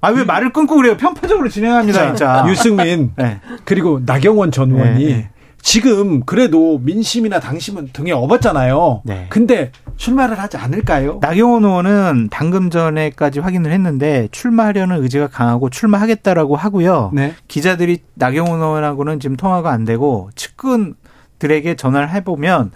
아 0.07 0.11
왜 0.11 0.23
말을 0.25 0.53
끊고 0.53 0.77
그래요? 0.77 0.97
편파적으로 0.97 1.49
진행합니다, 1.49 2.07
진짜. 2.07 2.45
유승민 2.49 3.13
네. 3.19 3.41
그리고 3.65 4.01
나경원 4.05 4.53
전 4.53 4.71
의원이 4.71 5.05
네. 5.05 5.31
지금 5.61 6.21
그래도 6.25 6.79
민심이나 6.79 7.41
당심은 7.41 7.91
등에 7.93 8.13
업었잖아요. 8.13 9.03
네. 9.05 9.27
근데 9.31 9.73
출마를 9.97 10.39
하지 10.39 10.57
않을까요? 10.59 11.19
나경원 11.21 11.65
의원은 11.65 12.29
방금 12.31 12.71
전에까지 12.71 13.41
확인을 13.41 13.73
했는데 13.73 14.29
출마하려는 14.31 15.03
의지가 15.03 15.27
강하고 15.27 15.69
출마하겠다라고 15.71 16.55
하고요. 16.55 17.11
네. 17.13 17.35
기자들이 17.49 17.99
나경원 18.15 18.61
의원하고는 18.61 19.19
지금 19.19 19.35
통화가 19.37 19.73
안 19.73 19.85
되고 19.85 20.31
측근들에게 20.37 21.75
전화를 21.75 22.11
해보면 22.11 22.71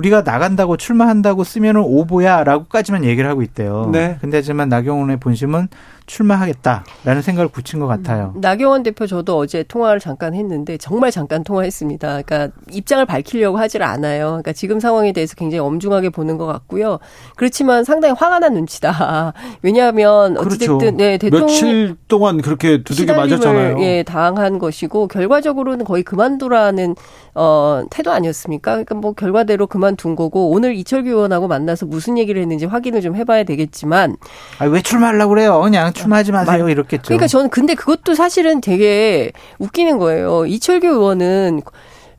우리가 0.00 0.22
나간다고 0.22 0.76
출마한다고 0.78 1.44
쓰면은 1.44 1.82
오보야라고까지만 1.82 3.04
얘기를 3.04 3.28
하고 3.28 3.42
있대요. 3.42 3.90
네. 3.92 4.16
근데 4.20 4.38
하지만 4.38 4.68
나경원의 4.70 5.18
본심은 5.20 5.68
출마하겠다라는 6.10 7.22
생각을 7.22 7.48
굳힌 7.48 7.78
것 7.78 7.86
같아요. 7.86 8.32
음, 8.34 8.40
나경원 8.40 8.82
대표 8.82 9.06
저도 9.06 9.38
어제 9.38 9.62
통화를 9.62 10.00
잠깐 10.00 10.34
했는데 10.34 10.76
정말 10.76 11.12
잠깐 11.12 11.44
통화했습니다. 11.44 12.22
그러니까 12.22 12.48
입장을 12.72 13.04
밝히려고 13.06 13.58
하질 13.58 13.82
않아요. 13.84 14.26
그러니까 14.26 14.52
지금 14.52 14.80
상황에 14.80 15.12
대해서 15.12 15.36
굉장히 15.36 15.60
엄중하게 15.60 16.10
보는 16.10 16.36
것 16.36 16.46
같고요. 16.46 16.98
그렇지만 17.36 17.84
상당히 17.84 18.14
화가 18.18 18.40
난 18.40 18.54
눈치다. 18.54 19.34
왜냐하면 19.62 20.34
그렇죠. 20.34 20.46
어찌됐든 20.46 20.78
그렇죠. 20.78 20.96
네, 20.96 21.18
대통령 21.18 21.46
며칠 21.46 21.96
동안 22.08 22.40
그렇게 22.40 22.82
두들겨 22.82 23.14
맞았잖아요. 23.14 23.80
예, 23.80 24.02
당한 24.02 24.58
것이고 24.58 25.06
결과적으로는 25.06 25.84
거의 25.84 26.02
그만두라는 26.02 26.96
어, 27.34 27.84
태도 27.90 28.10
아니었습니까? 28.10 28.72
그러니까 28.72 28.94
뭐 28.96 29.12
결과대로 29.12 29.68
그만 29.68 29.89
둔 29.96 30.16
거고 30.16 30.50
오늘 30.50 30.74
이철규 30.74 31.08
의원하고 31.08 31.48
만나서 31.48 31.86
무슨 31.86 32.18
얘기를 32.18 32.40
했는지 32.40 32.66
확인을 32.66 33.00
좀 33.00 33.16
해봐야 33.16 33.44
되겠지만 33.44 34.16
아, 34.58 34.64
왜 34.66 34.82
출마하려고 34.82 35.30
그래요? 35.30 35.60
그냥 35.60 35.92
출마하지 35.92 36.32
마세요. 36.32 36.68
이렇겠죠. 36.68 37.02
그러니까 37.04 37.26
저는 37.26 37.50
근데 37.50 37.74
그것도 37.74 38.14
사실은 38.14 38.60
되게 38.60 39.32
웃기는 39.58 39.98
거예요. 39.98 40.46
이철규 40.46 40.86
의원은 40.86 41.60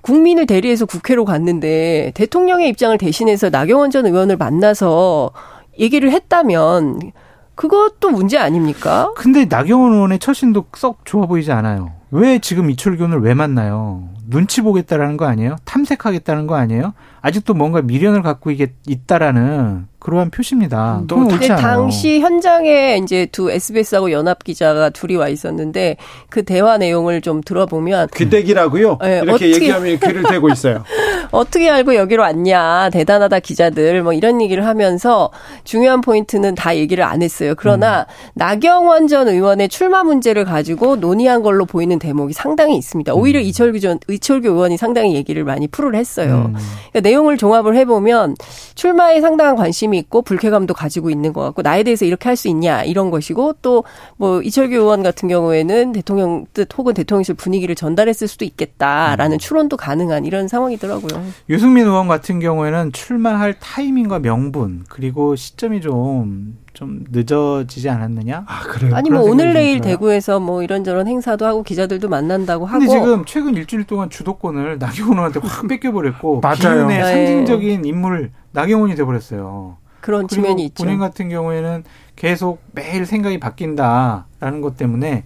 국민을 0.02 0.46
대리해서 0.48 0.86
국회로 0.86 1.26
갔는데 1.26 2.12
대통령의 2.16 2.70
입장을 2.70 2.98
대신해서 2.98 3.50
나경원 3.50 3.92
전 3.92 4.06
의원을 4.06 4.38
만나서 4.38 5.32
얘기를 5.80 6.12
했다면 6.12 7.12
그것도 7.56 8.10
문제 8.10 8.38
아닙니까? 8.38 9.12
근데 9.16 9.46
나경원 9.46 9.94
의원의 9.94 10.20
처신도 10.20 10.66
썩 10.76 11.06
좋아 11.06 11.28
보이지 11.28 11.52
않아요. 11.52 11.92
왜 12.10 12.40
지금 12.40 12.70
이철규 12.70 13.04
의원을 13.04 13.22
왜 13.22 13.34
만나요? 13.34 14.10
눈치 14.28 14.62
보겠다라는 14.62 15.18
거 15.18 15.26
아니에요? 15.26 15.58
탐색하겠다는 15.66 16.48
거 16.48 16.56
아니에요? 16.56 16.94
아직도 17.22 17.54
뭔가 17.54 17.82
미련을 17.82 18.22
갖고 18.22 18.52
있다라는 18.52 19.88
그러한 20.02 20.32
표시입니다. 20.32 21.04
또 21.08 21.18
근데 21.18 21.48
당시 21.48 22.20
현장에 22.20 22.98
이제 22.98 23.28
두 23.32 23.52
SBS하고 23.52 24.12
연합 24.12 24.44
기자가 24.44 24.90
둘이 24.90 25.16
와 25.16 25.28
있었는데 25.28 25.98
그 26.30 26.44
대화 26.44 26.80
내용을 26.80 27.22
좀 27.22 27.42
들어보면 27.42 28.10
귀대기라고요? 28.16 28.98
네, 29.00 29.18
이렇게 29.18 29.32
어떻게, 29.32 29.52
얘기하면 29.54 30.00
귀를 30.00 30.24
대고 30.24 30.50
있어요. 30.50 30.84
어떻게 31.30 31.70
알고 31.70 31.96
여기로 31.96 32.24
왔냐? 32.24 32.90
대단하다 32.90 33.40
기자들 33.40 34.02
뭐 34.02 34.14
이런 34.14 34.42
얘기를 34.42 34.66
하면서 34.66 35.30
중요한 35.66 36.02
포인트는 36.02 36.56
다 36.56 36.76
얘기를 36.76 37.04
안 37.04 37.22
했어요. 37.22 37.54
그러나 37.56 38.02
음. 38.02 38.32
나경원 38.34 39.08
전 39.08 39.28
의원의 39.28 39.70
출마 39.70 40.04
문제를 40.04 40.46
가지고 40.46 40.96
논의한 40.96 41.44
걸로 41.44 41.66
보이는 41.66 42.00
대목이 42.00 42.34
상당히 42.34 42.76
있습니다. 42.76 43.14
오히려 43.14 43.40
음. 43.40 43.46
이철규 43.46 43.80
전 43.80 44.00
이철규 44.10 44.48
의원이 44.48 44.78
상당히 44.78 45.14
얘기를 45.14 45.44
많이 45.44 45.68
풀을 45.68 45.94
했어요. 45.94 46.52
음. 46.54 46.58
그러니까 46.92 47.10
내용을 47.12 47.38
종합을 47.38 47.76
해보면 47.76 48.36
출마에 48.76 49.22
상당한 49.22 49.56
관심이 49.56 49.98
있고 50.00 50.22
불쾌감도 50.22 50.74
가지고 50.74 51.10
있는 51.10 51.34
것 51.34 51.42
같고 51.42 51.62
나에 51.62 51.84
대해서 51.84 52.06
이렇게 52.06 52.30
할 52.30 52.36
수 52.42 52.48
있냐 52.48 52.84
이런 52.84 53.12
것이고 53.12 53.54
또 53.62 53.84
뭐 54.18 54.42
이철규 54.42 54.76
의원 54.76 55.04
같은 55.04 55.28
경우에는 55.28 55.92
대통령 55.94 56.46
뜻 56.54 56.68
혹은 56.78 56.94
대통령실 56.94 57.36
분위기를 57.36 57.76
전달했을 57.76 58.28
수도 58.28 58.46
있겠다라는 58.46 59.36
음. 59.36 59.40
추론도 59.40 59.78
가능한 59.78 60.26
이런 60.26 60.48
상황이더라고요. 60.48 61.24
유승민 61.50 61.86
의원 61.86 62.08
같은 62.08 62.40
경우에는 62.40 62.92
출마할 62.92 63.56
타이밍과 63.60 64.20
명분 64.20 64.86
그리고 64.90 65.36
시점이 65.36 65.82
좀 65.82 66.58
좀 66.74 67.04
늦어지지 67.10 67.90
않았느냐? 67.90 68.46
아, 68.48 68.64
그래요? 68.64 68.96
아니, 68.96 69.10
뭐 69.10 69.22
오늘 69.22 69.54
내일 69.54 69.82
대구에서 69.82 70.40
뭐 70.40 70.64
이런저런 70.64 71.08
행사도 71.08 71.46
하고 71.46 71.64
기자들도 71.64 72.08
만난다고 72.08 72.66
하고. 72.66 72.80
근데 72.80 72.92
지금 72.92 73.26
최근 73.26 73.56
일주일 73.56 73.84
동안 73.84 74.10
주도권을 74.10 74.80
나경원한테 74.80 75.42
확 75.44 75.68
뺏겨버렸고. 75.68 76.40
맞아요. 76.44 76.58
비윤의 76.88 76.98
네. 76.98 77.04
상징적인 77.04 77.86
인물 77.86 78.32
나경원이 78.52 78.96
돼버렸어요. 78.96 79.78
그런 80.00 80.28
측면이 80.28 80.66
있죠. 80.66 80.84
본인 80.84 81.00
같은 81.00 81.30
경우에는 81.30 81.84
계속 82.16 82.62
매일 82.72 83.06
생각이 83.06 83.40
바뀐다라는 83.40 84.62
것 84.62 84.76
때문에 84.76 85.26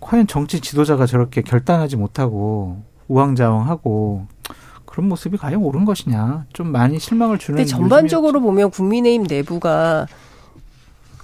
과연 0.00 0.26
정치 0.26 0.60
지도자가 0.60 1.06
저렇게 1.06 1.42
결단하지 1.42 1.96
못하고 1.96 2.82
우왕좌왕하고 3.08 4.26
그런 4.86 5.08
모습이 5.08 5.36
과연 5.36 5.62
옳은 5.62 5.84
것이냐 5.84 6.46
좀 6.52 6.72
많이 6.72 6.98
실망을 6.98 7.38
주는. 7.38 7.58
근데 7.58 7.68
전반적으로 7.68 8.40
보면 8.40 8.70
국민의힘 8.70 9.24
내부가 9.24 10.06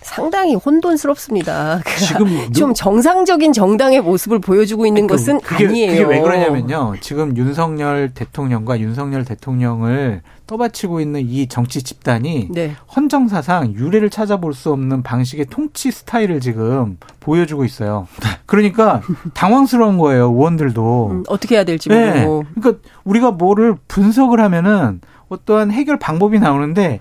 상당히 0.02 0.54
혼돈스럽습니다. 0.54 1.80
지금 1.98 2.52
좀 2.52 2.74
정상적인 2.74 3.52
정당의 3.52 4.00
모습을 4.00 4.38
보여주고 4.38 4.86
있는 4.86 5.06
그, 5.06 5.14
것은 5.14 5.40
그게, 5.40 5.66
아니에요. 5.66 5.90
그게 5.90 6.04
왜 6.04 6.20
그러냐면요. 6.20 6.94
지금 7.00 7.36
윤석열 7.36 8.10
대통령과 8.14 8.80
윤석열 8.80 9.24
대통령을 9.24 10.22
떠받치고 10.46 11.00
있는 11.00 11.22
이 11.26 11.46
정치 11.46 11.82
집단이 11.82 12.48
네. 12.50 12.74
헌정사상 12.94 13.74
유례를 13.74 14.10
찾아볼 14.10 14.54
수 14.54 14.72
없는 14.72 15.02
방식의 15.02 15.46
통치 15.46 15.90
스타일을 15.90 16.40
지금 16.40 16.98
보여주고 17.20 17.64
있어요. 17.64 18.06
그러니까 18.46 19.02
당황스러운 19.34 19.98
거예요. 19.98 20.24
의원들도 20.26 21.08
음, 21.10 21.24
어떻게 21.28 21.54
해야 21.54 21.64
될지 21.64 21.88
네. 21.88 22.24
모르고. 22.24 22.44
그러니까 22.54 22.88
우리가 23.04 23.30
뭐를 23.30 23.76
분석을 23.88 24.40
하면은 24.40 25.00
어떠한 25.28 25.70
해결 25.70 25.98
방법이 25.98 26.38
나오는데 26.38 27.00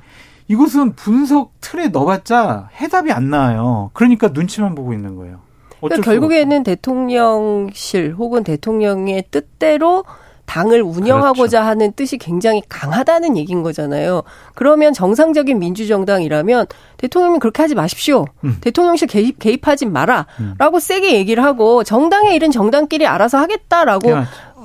이것은 0.51 0.95
분석 0.95 1.53
틀에 1.61 1.87
넣어봤자 1.87 2.69
해답이 2.75 3.13
안 3.13 3.29
나와요. 3.29 3.89
그러니까 3.93 4.27
눈치만 4.33 4.75
보고 4.75 4.91
있는 4.91 5.15
거예요. 5.15 5.39
그러니까 5.79 6.03
결국에는 6.11 6.63
대통령실 6.63 8.15
혹은 8.17 8.43
대통령의 8.43 9.23
뜻대로 9.31 10.03
당을 10.45 10.81
운영하고자 10.81 11.59
그렇죠. 11.59 11.69
하는 11.69 11.93
뜻이 11.93 12.17
굉장히 12.17 12.61
강하다는 12.67 13.37
얘기인 13.37 13.63
거잖아요. 13.63 14.23
그러면 14.53 14.91
정상적인 14.91 15.57
민주정당이라면 15.57 16.65
대통령이 16.97 17.39
그렇게 17.39 17.61
하지 17.61 17.73
마십시오. 17.73 18.25
음. 18.43 18.57
대통령실 18.59 19.07
개입, 19.07 19.39
개입하지 19.39 19.85
마라. 19.85 20.27
음. 20.41 20.55
라고 20.57 20.81
세게 20.81 21.13
얘기를 21.13 21.41
하고 21.45 21.85
정당의 21.85 22.35
일은 22.35 22.51
정당끼리 22.51 23.07
알아서 23.07 23.37
하겠다라고 23.37 24.09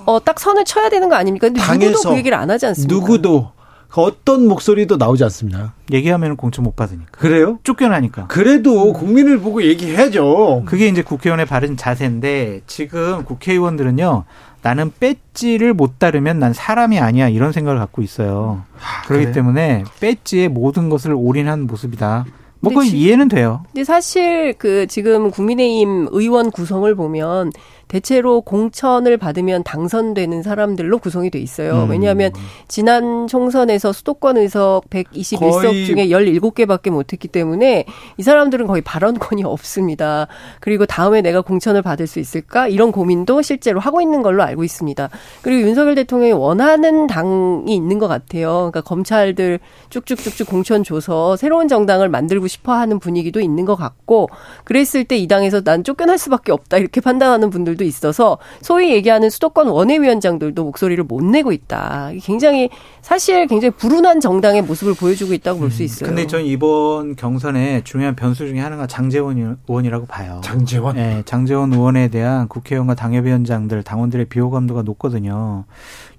어, 0.06 0.24
딱 0.24 0.40
선을 0.40 0.64
쳐야 0.64 0.88
되는 0.88 1.08
거 1.08 1.14
아닙니까? 1.14 1.48
근데 1.48 1.88
누구도 1.88 2.10
그 2.10 2.16
얘기를 2.16 2.36
안 2.36 2.50
하지 2.50 2.66
않습니까? 2.66 2.92
누구도 2.92 3.50
그 3.50 3.55
어떤 4.02 4.46
목소리도 4.46 4.96
나오지 4.96 5.24
않습니다. 5.24 5.74
얘기하면 5.92 6.36
공천 6.36 6.64
못 6.64 6.76
받으니까. 6.76 7.10
그래요? 7.12 7.58
쫓겨나니까. 7.64 8.26
그래도 8.28 8.92
국민을 8.92 9.40
보고 9.40 9.62
얘기해야죠. 9.62 10.62
그게 10.66 10.88
이제 10.88 11.02
국회의원의 11.02 11.46
바른 11.46 11.76
자세인데 11.76 12.62
지금 12.66 13.24
국회의원들은요. 13.24 14.24
나는 14.62 14.90
배지를 14.98 15.74
못 15.74 15.98
따르면 15.98 16.40
난 16.40 16.52
사람이 16.52 16.98
아니야 16.98 17.28
이런 17.28 17.52
생각을 17.52 17.78
갖고 17.78 18.02
있어요. 18.02 18.64
아, 18.76 19.06
그렇기 19.06 19.26
그래? 19.26 19.32
때문에 19.32 19.84
배지에 20.00 20.48
모든 20.48 20.88
것을 20.88 21.12
올인한 21.14 21.66
모습이다. 21.66 22.24
뭐 22.60 22.70
그건 22.70 22.86
이해는 22.86 23.28
돼요. 23.28 23.62
근데 23.72 23.84
사실 23.84 24.54
그 24.58 24.86
지금 24.88 25.30
국민의힘 25.30 26.08
의원 26.10 26.50
구성을 26.50 26.92
보면 26.94 27.52
대체로 27.88 28.40
공천을 28.40 29.16
받으면 29.16 29.64
당선되는 29.64 30.42
사람들로 30.42 30.98
구성이 30.98 31.30
돼 31.30 31.38
있어요. 31.38 31.84
음. 31.84 31.90
왜냐하면 31.90 32.32
지난 32.68 33.26
총선에서 33.26 33.92
수도권 33.92 34.38
의석 34.38 34.88
121석 34.90 35.86
중에 35.86 36.08
17개밖에 36.08 36.90
못했기 36.90 37.28
때문에 37.28 37.84
이 38.16 38.22
사람들은 38.22 38.66
거의 38.66 38.80
발언권이 38.82 39.44
없습니다. 39.44 40.28
그리고 40.60 40.86
다음에 40.86 41.20
내가 41.20 41.40
공천을 41.40 41.82
받을 41.82 42.06
수 42.06 42.18
있을까 42.20 42.68
이런 42.68 42.92
고민도 42.92 43.42
실제로 43.42 43.80
하고 43.80 44.00
있는 44.00 44.22
걸로 44.22 44.42
알고 44.42 44.64
있습니다. 44.64 45.10
그리고 45.42 45.68
윤석열 45.68 45.94
대통령이 45.96 46.32
원하는 46.32 47.06
당이 47.06 47.74
있는 47.74 47.98
것 47.98 48.08
같아요. 48.08 48.70
그러니까 48.70 48.80
검찰들 48.82 49.58
쭉쭉쭉쭉 49.90 50.48
공천 50.48 50.84
줘서 50.84 51.36
새로운 51.36 51.68
정당을 51.68 52.08
만들고 52.08 52.46
싶어하는 52.46 52.98
분위기도 53.00 53.40
있는 53.40 53.64
것 53.64 53.74
같고 53.76 54.28
그랬을 54.64 55.04
때 55.04 55.16
이 55.16 55.28
당에서 55.28 55.62
난 55.62 55.82
쫓겨날 55.82 56.18
수밖에 56.18 56.52
없다 56.52 56.78
이렇게 56.78 57.00
판단하는 57.00 57.50
분들 57.50 57.75
도 57.76 57.84
있어서 57.84 58.38
소위 58.60 58.92
얘기하는 58.92 59.30
수도권 59.30 59.68
원외위원장들도 59.68 60.64
목소리를 60.64 61.02
못 61.04 61.22
내고 61.22 61.52
있다. 61.52 62.10
굉장히 62.22 62.70
사실 63.02 63.46
굉장히 63.46 63.72
불운한 63.76 64.20
정당의 64.20 64.62
모습을 64.62 64.94
보여주고 64.94 65.32
있다고 65.34 65.60
볼수 65.60 65.82
음, 65.82 65.84
있어요. 65.84 66.08
근데 66.08 66.26
전 66.26 66.44
이번 66.44 67.16
경선에 67.16 67.82
중요한 67.84 68.16
변수 68.16 68.46
중에 68.46 68.60
하나가 68.60 68.86
장재원 68.86 69.58
의원이라고 69.68 70.06
봐요. 70.06 70.40
장재원? 70.42 70.96
네, 70.96 71.22
장재원 71.24 71.72
의원에 71.72 72.08
대한 72.08 72.48
국회의원과 72.48 72.94
당협위원장들 72.94 73.82
당원들의 73.82 74.26
비호감도가 74.26 74.82
높거든요. 74.82 75.64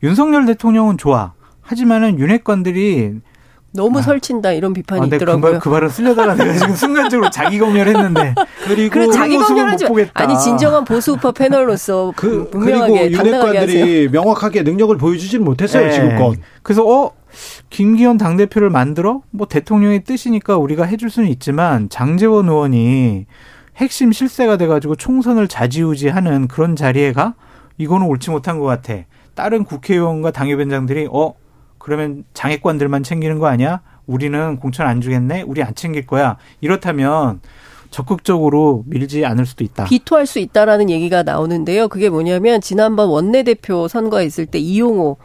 윤석열 0.03 0.45
대통령은 0.45 0.97
좋아. 0.97 1.33
하지만은 1.61 2.17
윤핵관들이 2.19 3.15
너무 3.73 3.99
아. 3.99 4.01
설친다 4.01 4.53
이런 4.53 4.73
비판이 4.73 5.01
아, 5.03 5.05
있더라고요. 5.05 5.41
그, 5.41 5.47
말, 5.51 5.59
그 5.59 5.69
말 5.69 5.83
은 5.83 5.89
쓸려다가 5.89 6.35
내가 6.35 6.53
지금 6.53 6.73
순간적으로 6.75 7.29
자기 7.29 7.59
검열했는데 7.59 8.33
그리고 8.65 8.93
그래, 8.93 9.07
자기 9.11 9.37
검열하지 9.37 9.85
아니 10.13 10.39
진정한 10.39 10.83
보수 10.85 11.13
우파 11.13 11.31
패널로서 11.31 12.13
그, 12.17 12.49
분명하게 12.49 13.09
그리고 13.09 13.25
윤핵관들이 13.25 14.09
명확하게 14.09 14.63
능력을 14.63 14.97
보여주지는 14.97 15.45
못했어요 15.45 15.87
네. 15.87 15.91
지금껏. 15.91 16.35
그래서 16.63 16.83
어 16.87 17.11
김기현 17.69 18.17
당 18.17 18.37
대표를 18.37 18.69
만들어 18.69 19.21
뭐 19.31 19.47
대통령의 19.47 20.03
뜻이니까 20.05 20.57
우리가 20.57 20.85
해줄 20.85 21.09
수는 21.09 21.29
있지만 21.29 21.89
장재원 21.89 22.47
의원이 22.49 23.25
핵심 23.75 24.11
실세가 24.11 24.57
돼가지고 24.57 24.95
총선을 24.95 25.47
좌지우지하는 25.47 26.47
그런 26.47 26.75
자리에 26.75 27.11
가 27.13 27.35
이거는 27.77 28.07
옳지 28.07 28.31
못한 28.31 28.57
것 28.57 28.65
같아. 28.65 28.95
다른 29.35 29.63
국회의원과 29.65 30.31
당협위원장들이 30.31 31.09
어 31.11 31.33
그러면 31.87 32.25
장애권들만 32.33 33.03
챙기는 33.03 33.39
거 33.39 33.47
아니야? 33.47 33.79
우리는 34.07 34.57
공천 34.57 34.87
안 34.87 34.99
주겠네? 34.99 35.43
우리 35.43 35.63
안 35.63 35.73
챙길 35.73 36.05
거야. 36.05 36.35
이렇다면 36.59 37.39
적극적으로 37.91 38.83
밀지 38.87 39.25
않을 39.25 39.45
수도 39.45 39.63
있다. 39.63 39.85
비토할 39.85 40.25
수 40.25 40.39
있다라는 40.39 40.89
얘기가 40.89 41.23
나오는데요. 41.23 41.87
그게 41.87 42.09
뭐냐면 42.09 42.59
지난번 42.59 43.07
원내대표 43.07 43.87
선거에 43.87 44.25
있을 44.25 44.45
때 44.47 44.59
이용호 44.59 45.15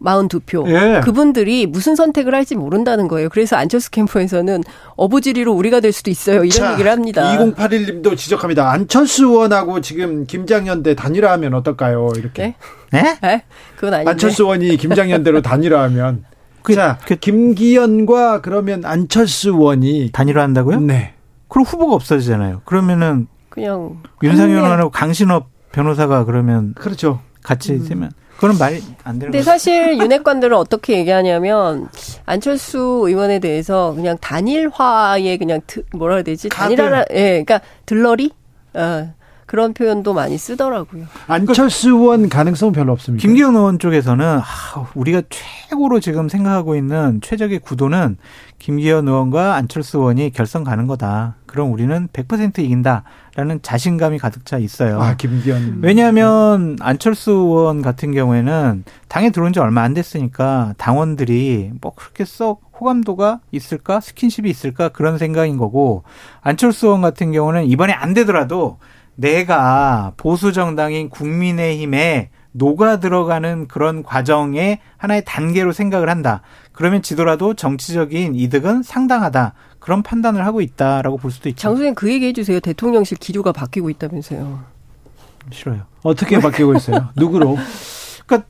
42표. 0.00 0.68
예. 0.68 1.00
그분들이 1.00 1.66
무슨 1.66 1.96
선택을 1.96 2.34
할지 2.34 2.54
모른다는 2.54 3.08
거예요. 3.08 3.28
그래서 3.28 3.56
안철수 3.56 3.90
캠프에서는 3.90 4.62
어부지리로 4.96 5.52
우리가 5.52 5.80
될 5.80 5.92
수도 5.92 6.10
있어요. 6.10 6.44
이런 6.44 6.50
자, 6.50 6.72
얘기를 6.72 6.90
합니다. 6.90 7.36
2081님도 7.36 8.16
지적합니다. 8.16 8.70
안철수 8.70 9.24
의원하고 9.26 9.80
지금 9.80 10.26
김장현대 10.26 10.94
단일화하면 10.94 11.54
어떨까요? 11.54 12.10
이렇게. 12.16 12.54
네? 12.92 13.02
네? 13.02 13.18
네? 13.20 13.44
그건 13.74 13.94
아닌데. 13.94 14.10
안철수 14.10 14.44
의원이 14.44 14.76
김장현대로 14.76 15.42
단일화하면. 15.42 16.24
그, 16.62 16.74
자, 16.74 16.98
그, 17.06 17.16
김기현과 17.16 18.42
그러면 18.42 18.84
안철수 18.84 19.50
의원이 19.50 20.10
단일화한다고요? 20.12 20.80
네. 20.80 21.14
그럼 21.48 21.64
후보가 21.64 21.94
없어지잖아요. 21.94 22.62
그러면은 22.64 23.26
그냥 23.48 24.02
윤상현 24.22 24.56
의원하고 24.56 24.90
강신업 24.90 25.48
변호사가 25.72 26.24
그러면 26.24 26.74
그렇죠. 26.74 27.20
같이 27.42 27.72
음. 27.72 27.88
되면 27.88 28.10
그런 28.38 28.56
말이 28.56 28.80
안 29.02 29.18
되는 29.18 29.32
근데 29.32 29.42
사실 29.42 29.98
윤핵관들은 29.98 30.56
어떻게 30.56 30.98
얘기하냐면 30.98 31.88
안철수 32.24 33.02
의원에 33.04 33.40
대해서 33.40 33.92
그냥 33.94 34.16
단일화에 34.20 35.36
그냥 35.38 35.60
뭐라 35.92 36.16
해야 36.16 36.22
되지? 36.22 36.48
단일화 36.48 37.04
예, 37.10 37.42
그러니까 37.44 37.60
들러리? 37.84 38.30
어. 38.74 39.12
그런 39.48 39.72
표현도 39.72 40.12
많이 40.12 40.36
쓰더라고요. 40.36 41.06
안철수 41.26 41.88
의원 41.88 42.28
가능성은 42.28 42.74
별로 42.74 42.92
없습니다. 42.92 43.22
김기현 43.22 43.56
의원 43.56 43.78
쪽에서는 43.78 44.40
아, 44.40 44.90
우리가 44.94 45.22
최고로 45.30 46.00
지금 46.00 46.28
생각하고 46.28 46.76
있는 46.76 47.22
최적의 47.22 47.60
구도는 47.60 48.18
김기현 48.58 49.08
의원과 49.08 49.54
안철수 49.54 49.98
의원이 49.98 50.32
결선 50.34 50.64
가는 50.64 50.86
거다. 50.86 51.36
그럼 51.46 51.72
우리는 51.72 52.08
100% 52.12 52.58
이긴다라는 52.58 53.62
자신감이 53.62 54.18
가득 54.18 54.44
차 54.44 54.58
있어요. 54.58 55.00
아, 55.00 55.16
김기현. 55.16 55.78
왜냐하면 55.80 56.76
안철수 56.80 57.30
의원 57.30 57.80
같은 57.80 58.12
경우에는 58.12 58.84
당에 59.08 59.30
들어온 59.30 59.54
지 59.54 59.60
얼마 59.60 59.80
안 59.80 59.94
됐으니까 59.94 60.74
당원들이 60.76 61.70
뭐 61.80 61.94
그렇게 61.96 62.26
썩 62.26 62.68
호감도가 62.78 63.40
있을까? 63.50 64.00
스킨십이 64.00 64.50
있을까? 64.50 64.90
그런 64.90 65.16
생각인 65.16 65.56
거고 65.56 66.04
안철수 66.42 66.88
의원 66.88 67.00
같은 67.00 67.32
경우는 67.32 67.64
이번에 67.64 67.94
안 67.94 68.12
되더라도 68.12 68.78
내가 69.18 70.12
보수 70.16 70.52
정당인 70.52 71.10
국민의힘에 71.10 72.30
녹아 72.52 73.00
들어가는 73.00 73.66
그런 73.66 74.04
과정의 74.04 74.78
하나의 74.96 75.24
단계로 75.26 75.72
생각을 75.72 76.08
한다. 76.08 76.42
그러면 76.72 77.02
지더라도 77.02 77.54
정치적인 77.54 78.36
이득은 78.36 78.84
상당하다. 78.84 79.54
그런 79.80 80.04
판단을 80.04 80.46
하고 80.46 80.60
있다라고 80.60 81.16
볼 81.16 81.32
수도 81.32 81.48
있죠. 81.48 81.58
장수님 81.60 81.94
그 81.96 82.12
얘기 82.12 82.26
해 82.26 82.32
주세요. 82.32 82.60
대통령실 82.60 83.18
기류가 83.18 83.50
바뀌고 83.50 83.90
있다면서요. 83.90 84.60
싫어요. 85.50 85.82
어떻게 86.04 86.38
바뀌고 86.38 86.76
있어요? 86.76 87.08
누구로? 87.16 87.58
그러니까 88.26 88.48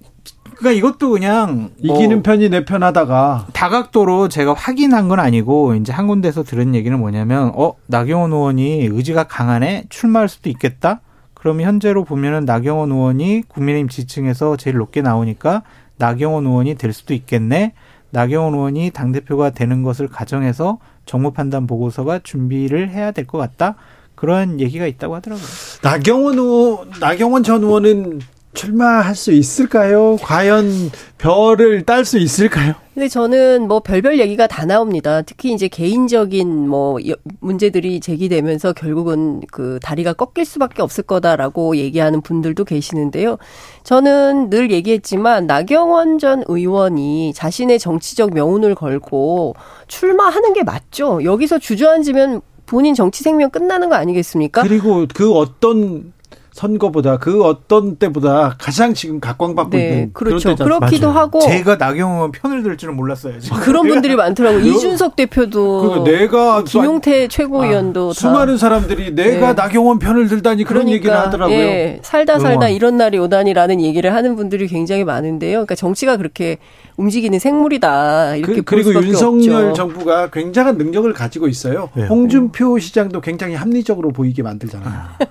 그러니까 0.58 0.72
이것도 0.76 1.10
그냥 1.10 1.70
뭐 1.86 1.96
이기는 1.96 2.22
편이 2.22 2.48
내 2.50 2.64
편하다가 2.64 3.46
다각도로 3.52 4.28
제가 4.28 4.54
확인한 4.54 5.08
건 5.08 5.20
아니고 5.20 5.74
이제 5.76 5.92
한 5.92 6.08
군데서 6.08 6.42
들은 6.42 6.74
얘기는 6.74 6.98
뭐냐면 6.98 7.52
어 7.54 7.74
나경원 7.86 8.32
의원이 8.32 8.86
의지가 8.86 9.24
강하네 9.24 9.84
출마할 9.88 10.28
수도 10.28 10.50
있겠다. 10.50 11.00
그러면 11.34 11.66
현재로 11.66 12.02
보면은 12.04 12.44
나경원 12.44 12.90
의원이 12.90 13.42
국민의힘 13.46 13.88
지층에서 13.88 14.56
제일 14.56 14.76
높게 14.78 15.00
나오니까 15.00 15.62
나경원 15.96 16.46
의원이 16.46 16.74
될 16.74 16.92
수도 16.92 17.14
있겠네. 17.14 17.74
나경원 18.10 18.54
의원이 18.54 18.90
당 18.90 19.12
대표가 19.12 19.50
되는 19.50 19.84
것을 19.84 20.08
가정해서 20.08 20.78
정무 21.06 21.30
판단 21.32 21.68
보고서가 21.68 22.20
준비를 22.24 22.90
해야 22.90 23.12
될 23.12 23.26
것 23.26 23.38
같다. 23.38 23.76
그런 24.16 24.58
얘기가 24.58 24.86
있다고 24.88 25.14
하더라고요. 25.14 25.46
나경원 25.82 26.38
의원, 26.38 26.90
나경원 26.98 27.44
전 27.44 27.62
의원은 27.62 28.18
출마할 28.54 29.14
수 29.14 29.32
있을까요? 29.32 30.16
과연 30.22 30.90
별을 31.18 31.82
딸 31.84 32.04
수 32.04 32.18
있을까요? 32.18 32.74
근데 32.94 33.08
저는 33.08 33.68
뭐 33.68 33.78
별별 33.80 34.18
얘기가 34.18 34.48
다 34.48 34.64
나옵니다. 34.64 35.22
특히 35.22 35.52
이제 35.52 35.68
개인적인 35.68 36.68
뭐 36.68 36.98
문제들이 37.38 38.00
제기되면서 38.00 38.72
결국은 38.72 39.40
그 39.52 39.78
다리가 39.82 40.14
꺾일 40.14 40.44
수밖에 40.44 40.82
없을 40.82 41.04
거다라고 41.04 41.76
얘기하는 41.76 42.20
분들도 42.22 42.64
계시는데요. 42.64 43.38
저는 43.84 44.50
늘 44.50 44.72
얘기했지만 44.72 45.46
나경원 45.46 46.18
전 46.18 46.42
의원이 46.48 47.34
자신의 47.34 47.78
정치적 47.78 48.34
명운을 48.34 48.74
걸고 48.74 49.54
출마하는 49.86 50.52
게 50.54 50.64
맞죠. 50.64 51.22
여기서 51.22 51.60
주저앉으면 51.60 52.40
본인 52.66 52.94
정치 52.94 53.22
생명 53.22 53.50
끝나는 53.50 53.88
거 53.88 53.94
아니겠습니까? 53.94 54.62
그리고 54.62 55.06
그 55.14 55.32
어떤 55.32 56.12
선거보다 56.58 57.18
그 57.18 57.44
어떤 57.44 57.96
때보다 57.96 58.56
가장 58.58 58.92
지금 58.92 59.20
각광받고 59.20 59.76
네, 59.76 59.88
있는 59.88 60.12
그렇죠. 60.12 60.56
그렇기도 60.56 61.06
맞아요. 61.06 61.18
하고 61.20 61.38
제가 61.38 61.76
나경원 61.76 62.32
편을 62.32 62.64
들 62.64 62.76
줄은 62.76 62.96
몰랐어요. 62.96 63.38
지금. 63.38 63.60
그런 63.60 63.86
분들이 63.86 64.16
많더라고 64.16 64.58
요. 64.58 64.64
이준석 64.64 65.14
대표도 65.14 66.02
내가 66.02 66.64
김용태 66.64 67.28
최고위원도 67.28 68.10
아, 68.10 68.12
수많은 68.12 68.58
사람들이 68.58 69.14
내가 69.14 69.54
네. 69.54 69.54
나경원 69.54 70.00
편을 70.00 70.26
들다니 70.26 70.64
그런 70.64 70.86
그러니까, 70.86 70.94
얘기를 70.96 71.16
하더라고요. 71.16 71.56
예, 71.56 72.00
살다 72.02 72.40
살다 72.40 72.66
응원. 72.66 72.72
이런 72.72 72.96
날이 72.96 73.18
오다니라는 73.18 73.80
얘기를 73.80 74.12
하는 74.12 74.34
분들이 74.34 74.66
굉장히 74.66 75.04
많은데요. 75.04 75.58
그러니까 75.58 75.76
정치가 75.76 76.16
그렇게 76.16 76.58
움직이는 76.96 77.38
생물이다 77.38 78.34
이렇게 78.34 78.62
그, 78.62 78.74
리고 78.74 78.92
윤석열 78.94 79.68
없죠. 79.68 79.74
정부가 79.74 80.30
굉장한 80.30 80.76
능력을 80.76 81.12
가지고 81.12 81.46
있어요. 81.46 81.90
네. 81.94 82.06
홍준표 82.08 82.80
시장도 82.80 83.20
굉장히 83.20 83.54
합리적으로 83.54 84.10
보이게 84.10 84.42
만들잖아요. 84.42 85.28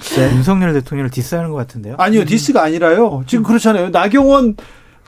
네. 0.00 0.34
윤석열 0.34 0.72
대통령을 0.72 1.10
diss하는 1.10 1.50
것 1.50 1.56
같은데요? 1.56 1.96
아니요, 1.98 2.24
diss가 2.24 2.62
아니라요. 2.62 3.22
지금 3.26 3.44
그렇잖아요. 3.44 3.90
나경원 3.90 4.56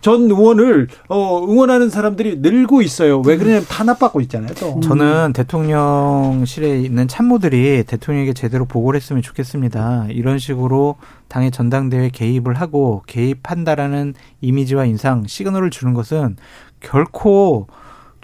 전 0.05 0.25
의원을 0.25 0.89
어, 1.09 1.43
응원하는 1.49 1.89
사람들이 1.89 2.37
늘고 2.41 2.83
있어요. 2.83 3.23
왜 3.25 3.39
그러냐면 3.39 3.65
탄압받고 3.67 4.21
있잖아요. 4.21 4.53
또. 4.61 4.79
저는 4.81 5.33
대통령실에 5.33 6.83
있는 6.83 7.09
참모들이 7.09 7.85
대통령에게 7.85 8.35
제대로 8.35 8.67
보고를 8.67 9.01
했으면 9.01 9.23
좋겠습니다. 9.23 10.09
이런 10.11 10.39
식으로 10.39 10.97
당의 11.29 11.51
전당대회 11.51 12.11
개입을 12.11 12.53
하고 12.53 13.03
개입한다라는 13.07 14.13
이미지와 14.43 14.85
인상, 14.85 15.27
시그널을 15.27 15.71
주는 15.71 15.95
것은 15.95 16.37
결코 16.81 17.69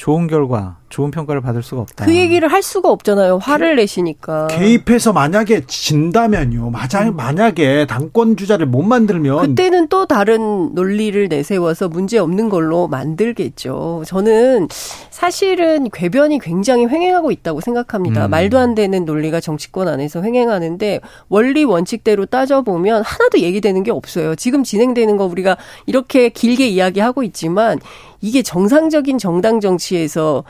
좋은 0.00 0.28
결과, 0.28 0.78
좋은 0.88 1.10
평가를 1.10 1.42
받을 1.42 1.62
수가 1.62 1.82
없다. 1.82 2.06
그 2.06 2.16
얘기를 2.16 2.50
할 2.50 2.62
수가 2.62 2.90
없잖아요. 2.90 3.36
화를 3.36 3.76
내시니까. 3.76 4.46
개입해서 4.46 5.12
만약에 5.12 5.66
진다면요. 5.66 6.70
맞아, 6.70 7.02
음. 7.02 7.16
만약에 7.16 7.86
당권 7.86 8.34
주자를 8.34 8.64
못 8.64 8.80
만들면 8.80 9.48
그때는 9.48 9.88
또 9.88 10.06
다른 10.06 10.74
논리를 10.74 11.28
내세워서 11.28 11.90
문제 11.90 12.16
없는 12.16 12.48
걸로 12.48 12.88
만들겠죠. 12.88 14.04
저는 14.06 14.68
사실은 15.10 15.90
궤변이 15.92 16.38
굉장히 16.38 16.86
횡행하고 16.86 17.30
있다고 17.30 17.60
생각합니다. 17.60 18.24
음. 18.24 18.30
말도 18.30 18.58
안 18.58 18.74
되는 18.74 19.04
논리가 19.04 19.40
정치권 19.40 19.86
안에서 19.86 20.22
횡행하는데 20.22 21.00
원리 21.28 21.64
원칙대로 21.64 22.24
따져 22.24 22.62
보면 22.62 23.02
하나도 23.02 23.40
얘기되는 23.40 23.82
게 23.82 23.90
없어요. 23.90 24.34
지금 24.34 24.64
진행되는 24.64 25.18
거 25.18 25.26
우리가 25.26 25.58
이렇게 25.84 26.30
길게 26.30 26.68
이야기하고 26.68 27.22
있지만 27.22 27.78
이게 28.20 28.42
정상적인 28.42 29.18
정당 29.18 29.60
정치에서 29.60 30.44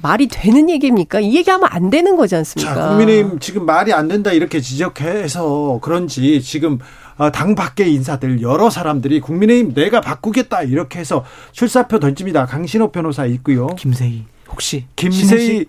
말이 0.00 0.28
되는 0.28 0.70
얘기입니까? 0.70 1.18
이 1.20 1.34
얘기하면 1.36 1.68
안 1.70 1.90
되는 1.90 2.14
거지 2.14 2.36
않습니까? 2.36 2.74
자, 2.74 2.88
국민의힘 2.88 3.40
지금 3.40 3.66
말이 3.66 3.92
안 3.92 4.06
된다 4.06 4.30
이렇게 4.30 4.60
지적해서 4.60 5.80
그런지 5.82 6.40
지금 6.40 6.78
어, 7.16 7.32
당 7.32 7.56
밖의 7.56 7.92
인사들 7.94 8.40
여러 8.40 8.70
사람들이 8.70 9.20
국민의힘 9.20 9.74
내가 9.74 10.00
바꾸겠다 10.00 10.62
이렇게 10.62 11.00
해서 11.00 11.24
출사표 11.50 11.98
던집니다. 11.98 12.46
강신호 12.46 12.92
변호사 12.92 13.26
있고요. 13.26 13.66
김세희 13.74 14.24
혹시 14.48 14.86
김세희 14.94 15.66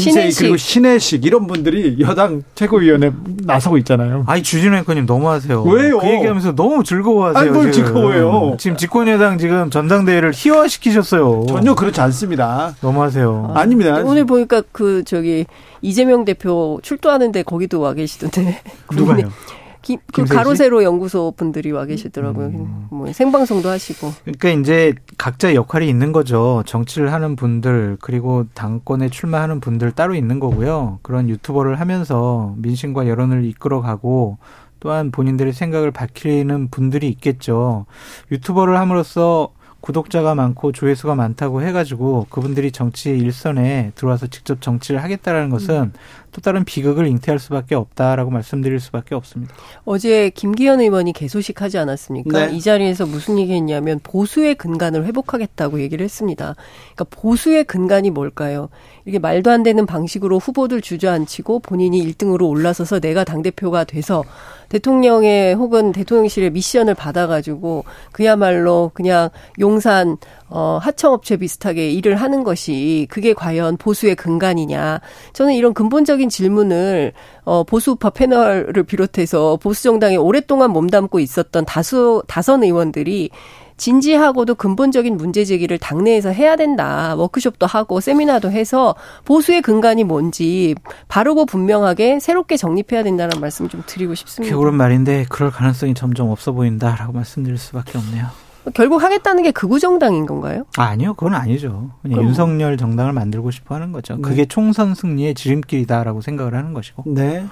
김세희 0.00 0.32
그리고 0.32 0.56
신혜식 0.56 1.24
이런 1.24 1.46
분들이 1.46 1.96
여당 2.00 2.42
최고위원회 2.54 3.12
나서고 3.44 3.76
있잖아요. 3.78 4.24
아니 4.26 4.42
주진우 4.42 4.74
앵커님 4.76 5.06
너무하세요. 5.06 5.62
왜요? 5.64 5.98
그 5.98 6.06
얘기하면서 6.08 6.54
너무 6.54 6.82
즐거워하세요. 6.82 7.40
아니 7.42 7.50
뭘 7.50 7.72
즐거워요? 7.72 8.56
지금 8.58 8.76
집권여당 8.76 9.38
지금 9.38 9.70
전당대회를 9.70 10.32
희화시키셨어요. 10.34 11.46
전혀 11.48 11.74
그렇지 11.74 12.00
않습니다. 12.00 12.74
너무하세요. 12.80 13.52
아, 13.54 13.64
닙니다 13.66 14.00
오늘 14.04 14.24
보니까 14.24 14.62
그 14.72 15.02
저기 15.04 15.46
이재명 15.82 16.24
대표 16.24 16.80
출두하는데 16.82 17.42
거기도 17.42 17.80
와 17.80 17.92
계시던데. 17.92 18.60
누가요? 18.92 19.30
기, 19.82 19.98
그 20.12 20.24
가로세로 20.24 20.82
연구소 20.84 21.34
분들이 21.36 21.72
와 21.72 21.84
계시더라고요. 21.84 22.46
음. 22.46 22.86
뭐 22.90 23.12
생방송도 23.12 23.68
하시고. 23.68 24.12
그러니까 24.22 24.48
이제 24.50 24.94
각자 25.18 25.54
역할이 25.54 25.88
있는 25.88 26.12
거죠. 26.12 26.62
정치를 26.66 27.12
하는 27.12 27.36
분들 27.36 27.98
그리고 28.00 28.46
당권에 28.54 29.08
출마하는 29.08 29.60
분들 29.60 29.92
따로 29.92 30.14
있는 30.14 30.40
거고요. 30.40 31.00
그런 31.02 31.28
유튜버를 31.28 31.80
하면서 31.80 32.54
민심과 32.58 33.08
여론을 33.08 33.44
이끌어가고 33.44 34.38
또한 34.80 35.10
본인들의 35.10 35.52
생각을 35.52 35.90
밝히는 35.90 36.68
분들이 36.70 37.08
있겠죠. 37.08 37.86
유튜버를 38.30 38.78
함으로써 38.78 39.52
구독자가 39.82 40.34
많고 40.34 40.72
조회수가 40.72 41.14
많다고 41.14 41.62
해가지고 41.62 42.28
그분들이 42.30 42.72
정치 42.72 43.10
일선에 43.10 43.92
들어와서 43.94 44.28
직접 44.28 44.60
정치를 44.60 45.02
하겠다라는 45.02 45.50
것은 45.50 45.74
음. 45.74 45.92
또 46.32 46.40
다른 46.40 46.64
비극을 46.64 47.06
잉태할 47.06 47.38
수밖에 47.38 47.74
없다라고 47.74 48.30
말씀드릴 48.30 48.80
수밖에 48.80 49.14
없습니다. 49.14 49.54
어제 49.84 50.30
김기현 50.30 50.80
의원이 50.80 51.12
개소식하지 51.12 51.76
않았습니까? 51.78 52.46
네. 52.46 52.56
이 52.56 52.60
자리에서 52.60 53.04
무슨 53.06 53.38
얘기했냐면 53.38 54.00
보수의 54.02 54.54
근간을 54.54 55.04
회복하겠다고 55.04 55.80
얘기를 55.80 56.02
했습니다. 56.02 56.56
그러니까 56.94 57.04
보수의 57.10 57.64
근간이 57.64 58.10
뭘까요? 58.10 58.70
이렇게 59.04 59.18
말도 59.18 59.50
안 59.50 59.62
되는 59.62 59.84
방식으로 59.84 60.38
후보들 60.38 60.80
주저앉히고 60.80 61.60
본인이 61.60 62.02
1등으로 62.02 62.48
올라서서 62.48 63.00
내가 63.00 63.24
당 63.24 63.42
대표가 63.42 63.84
돼서 63.84 64.24
대통령의 64.70 65.54
혹은 65.54 65.92
대통령실의 65.92 66.50
미션을 66.50 66.94
받아가지고 66.94 67.84
그야말로 68.10 68.90
그냥 68.94 69.28
용산 69.60 70.16
어, 70.54 70.78
하청업체 70.82 71.38
비슷하게 71.38 71.90
일을 71.92 72.16
하는 72.16 72.44
것이 72.44 73.06
그게 73.10 73.32
과연 73.32 73.78
보수의 73.78 74.14
근간이냐. 74.16 75.00
저는 75.32 75.54
이런 75.54 75.72
근본적인 75.72 76.28
질문을 76.28 77.12
어, 77.44 77.64
보수우파 77.64 78.10
패널을 78.10 78.84
비롯해서 78.84 79.56
보수 79.56 79.82
정당에 79.82 80.16
오랫동안 80.16 80.70
몸담고 80.70 81.20
있었던 81.20 81.64
다수 81.64 82.22
다선 82.28 82.62
의원들이 82.62 83.30
진지하고도 83.78 84.54
근본적인 84.54 85.16
문제 85.16 85.44
제기를 85.44 85.78
당내에서 85.78 86.30
해야 86.30 86.54
된다. 86.56 87.14
워크숍도 87.16 87.66
하고 87.66 88.00
세미나도 88.00 88.50
해서 88.50 88.94
보수의 89.24 89.62
근간이 89.62 90.04
뭔지 90.04 90.74
바르고 91.08 91.46
분명하게 91.46 92.20
새롭게 92.20 92.56
정립해야 92.56 93.02
된다는 93.02 93.40
말씀 93.40 93.68
좀 93.68 93.82
드리고 93.86 94.14
싶습니다. 94.14 94.56
그런 94.56 94.76
말인데 94.76 95.24
그럴 95.28 95.50
가능성이 95.50 95.94
점점 95.94 96.28
없어 96.28 96.52
보인다라고 96.52 97.12
말씀드릴 97.12 97.58
수밖에 97.58 97.98
없네요. 97.98 98.41
결국 98.74 99.02
하겠다는 99.02 99.42
게 99.42 99.50
극우 99.50 99.80
정당인 99.80 100.26
건가요? 100.26 100.64
아, 100.76 100.94
니요 100.94 101.14
그건 101.14 101.34
아니죠. 101.34 101.90
그냥 102.02 102.16
그럼. 102.18 102.28
윤석열 102.28 102.76
정당을 102.76 103.12
만들고 103.12 103.50
싶어 103.50 103.74
하는 103.74 103.92
거죠. 103.92 104.16
네. 104.16 104.22
그게 104.22 104.44
총선 104.44 104.94
승리의 104.94 105.34
지름길이다라고 105.34 106.20
생각을 106.20 106.54
하는 106.54 106.72
것이고. 106.72 107.04
네. 107.06 107.46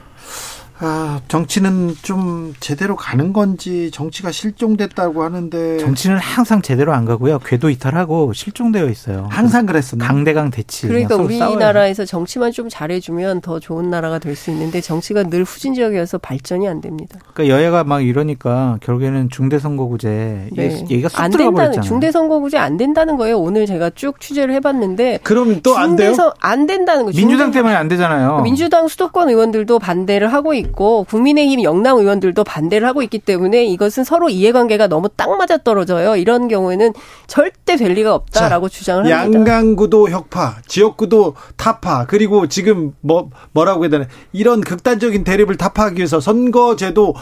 아, 0.82 1.20
정치는 1.28 1.94
좀 2.02 2.54
제대로 2.58 2.96
가는 2.96 3.32
건지 3.34 3.90
정치가 3.92 4.32
실종됐다고 4.32 5.22
하는데 5.22 5.76
정치는 5.78 6.16
항상 6.16 6.62
제대로 6.62 6.94
안 6.94 7.04
가고요. 7.04 7.38
궤도 7.38 7.68
이탈하고 7.68 8.32
실종되어 8.32 8.88
있어요. 8.88 9.28
항상 9.30 9.66
그랬었나? 9.66 10.06
강대강 10.06 10.50
대치. 10.50 10.88
그러니까 10.88 11.16
우리나라에서 11.16 12.06
정치만 12.06 12.50
좀 12.52 12.68
잘해주면 12.70 13.42
더 13.42 13.60
좋은 13.60 13.90
나라가 13.90 14.18
될 14.18 14.30
수 14.40 14.50
있는데 14.52 14.80
정치가 14.80 15.22
늘 15.24 15.42
후진적이어서 15.44 16.16
발전이 16.18 16.66
안 16.66 16.80
됩니다. 16.80 17.18
그러니까 17.34 17.54
여야가 17.54 17.84
막 17.84 18.00
이러니까 18.00 18.78
결국에는 18.80 19.28
중대선거구제 19.28 20.48
네. 20.52 20.80
얘기가 20.88 21.08
쏙 21.10 21.28
들어가 21.30 21.50
버렸잖아요. 21.50 21.82
중대선거구제 21.82 22.56
안 22.56 22.76
된다는 22.78 23.16
거예요. 23.18 23.38
오늘 23.38 23.66
제가 23.66 23.90
쭉 23.90 24.18
취재를 24.20 24.54
해봤는데 24.54 25.18
그럼 25.24 25.60
또 25.62 25.76
안 25.76 25.96
돼요? 25.96 26.14
안 26.40 26.66
된다는 26.66 27.04
거죠. 27.04 27.18
민주당 27.18 27.50
때문에 27.50 27.74
안 27.74 27.88
되잖아요. 27.88 28.40
민주당 28.42 28.88
수도권 28.88 29.28
의원들도 29.28 29.78
반대를 29.78 30.32
하고 30.32 30.54
있고. 30.54 30.69
있고 30.70 31.04
국민의힘 31.04 31.62
영남 31.62 31.98
의원들도 31.98 32.42
반대를 32.44 32.86
하고 32.86 33.02
있기 33.02 33.18
때문에 33.18 33.64
이것은 33.66 34.04
서로 34.04 34.28
이해관계가 34.28 34.86
너무 34.88 35.08
딱 35.08 35.30
맞아 35.36 35.58
떨어져요. 35.58 36.16
이런 36.16 36.48
경우에는 36.48 36.92
절대 37.26 37.76
될 37.76 37.92
리가 37.92 38.14
없다라고 38.14 38.68
자, 38.68 38.78
주장을 38.78 39.12
합니다. 39.12 39.38
양강구도 39.38 40.10
혁파, 40.10 40.56
지역구도 40.66 41.34
타파, 41.56 42.06
그리고 42.06 42.46
지금 42.46 42.94
뭐 43.00 43.30
뭐라고 43.52 43.84
해야 43.84 43.90
되나 43.90 44.06
이런 44.32 44.60
극단적인 44.60 45.24
대립을 45.24 45.56
타파하기 45.56 45.96
위해서 45.96 46.20
선거제도 46.20 47.14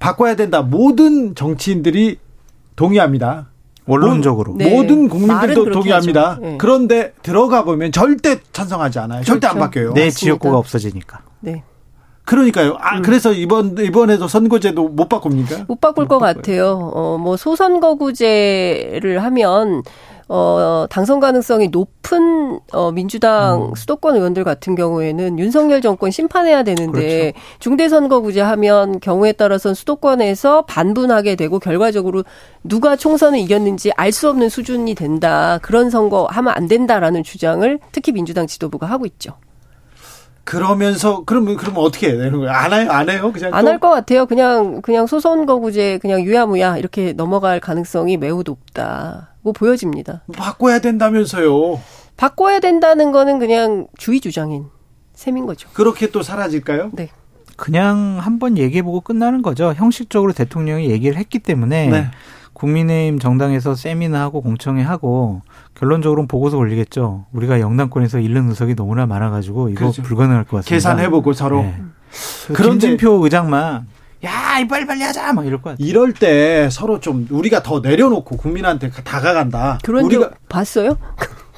바꿔야 0.00 0.36
된다. 0.36 0.62
모든 0.62 1.34
정치인들이 1.34 2.18
동의합니다. 2.76 3.48
원론적으로 3.86 4.54
네. 4.56 4.70
모든 4.70 5.08
국민들도 5.08 5.70
동의합니다. 5.70 6.38
네. 6.40 6.56
그런데 6.58 7.12
들어가 7.22 7.64
보면 7.64 7.92
절대 7.92 8.38
찬성하지 8.52 8.98
않아요. 9.00 9.22
절대 9.24 9.46
그렇죠. 9.46 9.56
안 9.56 9.60
바뀌어요. 9.60 9.92
내 9.92 10.10
지역구가 10.10 10.56
없어지니까. 10.56 11.20
네. 11.40 11.62
그러니까요. 12.24 12.76
아, 12.80 12.96
음. 12.96 13.02
그래서 13.02 13.32
이번, 13.32 13.76
이번에도 13.78 14.28
선거제도 14.28 14.88
못 14.88 15.08
바꿉니까? 15.08 15.64
못 15.68 15.80
바꿀 15.80 16.04
못 16.04 16.08
것 16.08 16.18
바꿔요. 16.18 16.34
같아요. 16.34 16.90
어, 16.94 17.18
뭐, 17.18 17.36
소선거구제를 17.36 19.22
하면, 19.22 19.82
어, 20.28 20.86
당선 20.88 21.20
가능성이 21.20 21.68
높은, 21.68 22.58
어, 22.72 22.90
민주당 22.92 23.68
음. 23.70 23.74
수도권 23.74 24.16
의원들 24.16 24.42
같은 24.42 24.74
경우에는 24.74 25.38
윤석열 25.38 25.82
정권 25.82 26.10
심판해야 26.10 26.62
되는데, 26.62 27.32
그렇죠. 27.32 27.38
중대선거구제 27.58 28.40
하면 28.40 29.00
경우에 29.00 29.32
따라서는 29.32 29.74
수도권에서 29.74 30.62
반분하게 30.62 31.36
되고, 31.36 31.58
결과적으로 31.58 32.24
누가 32.62 32.96
총선을 32.96 33.38
이겼는지 33.40 33.92
알 33.96 34.12
수 34.12 34.30
없는 34.30 34.48
수준이 34.48 34.94
된다. 34.94 35.58
그런 35.60 35.90
선거 35.90 36.24
하면 36.30 36.54
안 36.56 36.68
된다라는 36.68 37.22
주장을 37.22 37.78
특히 37.92 38.12
민주당 38.12 38.46
지도부가 38.46 38.86
하고 38.86 39.04
있죠. 39.06 39.34
그러면서 40.44 41.24
그러면 41.24 41.56
그러면 41.56 41.82
어떻게 41.82 42.08
해야 42.10 42.16
되는 42.18 42.38
거예요? 42.38 42.50
안 42.52 42.72
해요? 42.72 42.90
안 42.90 43.08
해요? 43.10 43.32
그냥 43.32 43.54
안 43.54 43.66
할 43.66 43.78
것 43.78 43.90
같아요. 43.90 44.26
그냥 44.26 44.82
그냥 44.82 45.06
소선 45.06 45.46
거구제 45.46 45.98
그냥 46.02 46.22
유야무야 46.22 46.76
이렇게 46.78 47.12
넘어갈 47.14 47.60
가능성이 47.60 48.16
매우 48.16 48.42
높다고 48.44 49.52
보여집니다. 49.54 50.22
바꿔야 50.36 50.78
된다면서요? 50.80 51.80
바꿔야 52.16 52.60
된다는 52.60 53.10
거는 53.12 53.38
그냥 53.38 53.86
주의 53.96 54.20
주장인 54.20 54.66
셈인 55.14 55.46
거죠. 55.46 55.68
그렇게 55.72 56.10
또 56.10 56.22
사라질까요? 56.22 56.90
네. 56.92 57.08
그냥 57.56 58.18
한번 58.20 58.58
얘기해보고 58.58 59.00
끝나는 59.00 59.40
거죠. 59.42 59.72
형식적으로 59.76 60.32
대통령이 60.32 60.90
얘기를 60.90 61.16
했기 61.16 61.38
때문에 61.38 61.88
네. 61.88 62.10
국민의힘 62.64 63.18
정당에서 63.18 63.74
세미나하고 63.74 64.40
공청회하고 64.40 65.42
결론적으로는 65.74 66.28
보고서 66.28 66.56
올리겠죠. 66.56 67.26
우리가 67.32 67.60
영남권에서 67.60 68.20
잃는 68.20 68.48
의석이 68.48 68.74
너무나 68.74 69.06
많아가지고 69.06 69.68
이거 69.68 69.80
그렇죠. 69.80 70.02
불가능할 70.02 70.44
것 70.44 70.58
같습니다. 70.58 70.70
계산해보고 70.70 71.32
서로. 71.34 71.62
네. 71.62 71.76
그런데 72.54 72.88
김진표 72.88 73.24
의장만 73.24 73.86
야, 74.24 74.66
빨리 74.68 74.86
빨리 74.86 75.02
하자, 75.02 75.34
막 75.34 75.46
이럴 75.46 75.60
것 75.60 75.70
같아. 75.70 75.76
이럴 75.80 76.14
때 76.14 76.68
서로 76.70 76.98
좀 77.00 77.26
우리가 77.30 77.62
더 77.62 77.80
내려놓고 77.80 78.38
국민한테 78.38 78.90
다가간다. 78.90 79.78
그런 79.84 80.06
우리가 80.06 80.30
봤어요? 80.48 80.96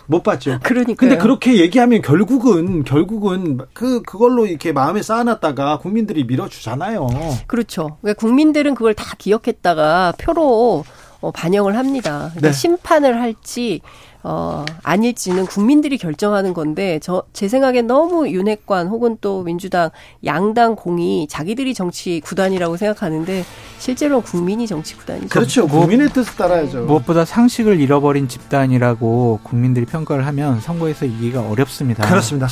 못 0.07 0.23
봤죠. 0.23 0.59
그러니까. 0.63 0.95
근데 0.95 1.17
그렇게 1.17 1.59
얘기하면 1.59 2.03
결국은 2.03 2.85
결국은 2.85 3.59
그 3.73 4.03
그걸로 4.03 4.47
이렇게 4.47 4.73
마음에 4.73 5.03
쌓아놨다가 5.03 5.79
국민들이 5.79 6.25
밀어주잖아요. 6.25 7.09
그렇죠. 7.47 7.99
그러니까 8.01 8.21
국민들은 8.21 8.75
그걸 8.75 8.95
다 8.95 9.15
기억했다가 9.19 10.15
표로 10.19 10.85
어, 11.21 11.31
반영을 11.31 11.77
합니다. 11.77 12.31
그러니까 12.31 12.49
네. 12.49 12.53
심판을 12.53 13.21
할지 13.21 13.81
어, 14.23 14.65
아닐지는 14.83 15.47
국민들이 15.47 15.99
결정하는 15.99 16.55
건데 16.55 16.99
저 17.01 17.23
제 17.37 17.49
생각엔 17.49 17.87
너무 17.87 18.29
윤핵관 18.31 18.89
혹은 18.89 19.19
또 19.21 19.43
민주당 19.43 19.91
양당 20.25 20.75
공이 20.75 21.29
자기들이 21.29 21.75
정치 21.75 22.21
구단이라고 22.25 22.79
생각하는데 22.79 23.45
실제로 23.79 24.23
국민이 24.23 24.67
정치 24.67 24.97
구단이죠. 24.97 25.29
그렇죠. 25.29 25.69
국민의 25.69 26.09
뜻을 26.11 26.35
따라야죠. 26.37 26.85
무엇보다 26.85 27.27
상식을 27.27 27.79
잃어버린 27.79 28.27
집단이라고 28.27 29.41
국민들이 29.43 29.85
평가를 29.85 30.27
하면 30.29 30.61
선거에서 30.61 31.05
이기가 31.05 31.43
어렵습니다. 31.43 32.09
그렇습니다. 32.09 32.49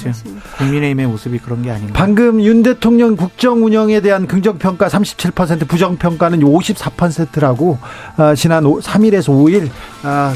국민의힘의 0.59 1.07
모습이 1.07 1.38
그런 1.38 1.62
게 1.62 1.70
아닌가. 1.70 1.94
방금 1.94 2.42
윤 2.42 2.62
대통령 2.62 3.16
국정 3.16 3.64
운영에 3.64 4.00
대한 4.00 4.27
긍정 4.27 4.59
평가 4.59 4.88
37%, 4.88 5.66
부정 5.66 5.96
평가는 5.96 6.40
54%라고 6.40 7.79
어, 8.18 8.35
지난 8.35 8.64
3일에서 8.64 9.29
5일 9.31 9.70
어, 10.05 10.33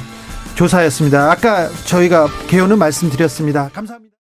조사였습니다. 0.58 1.30
아까 1.30 1.68
저희가 1.84 2.26
개요는 2.48 2.78
말씀드렸습니다. 2.78 3.70
감사합니다. 3.72 4.08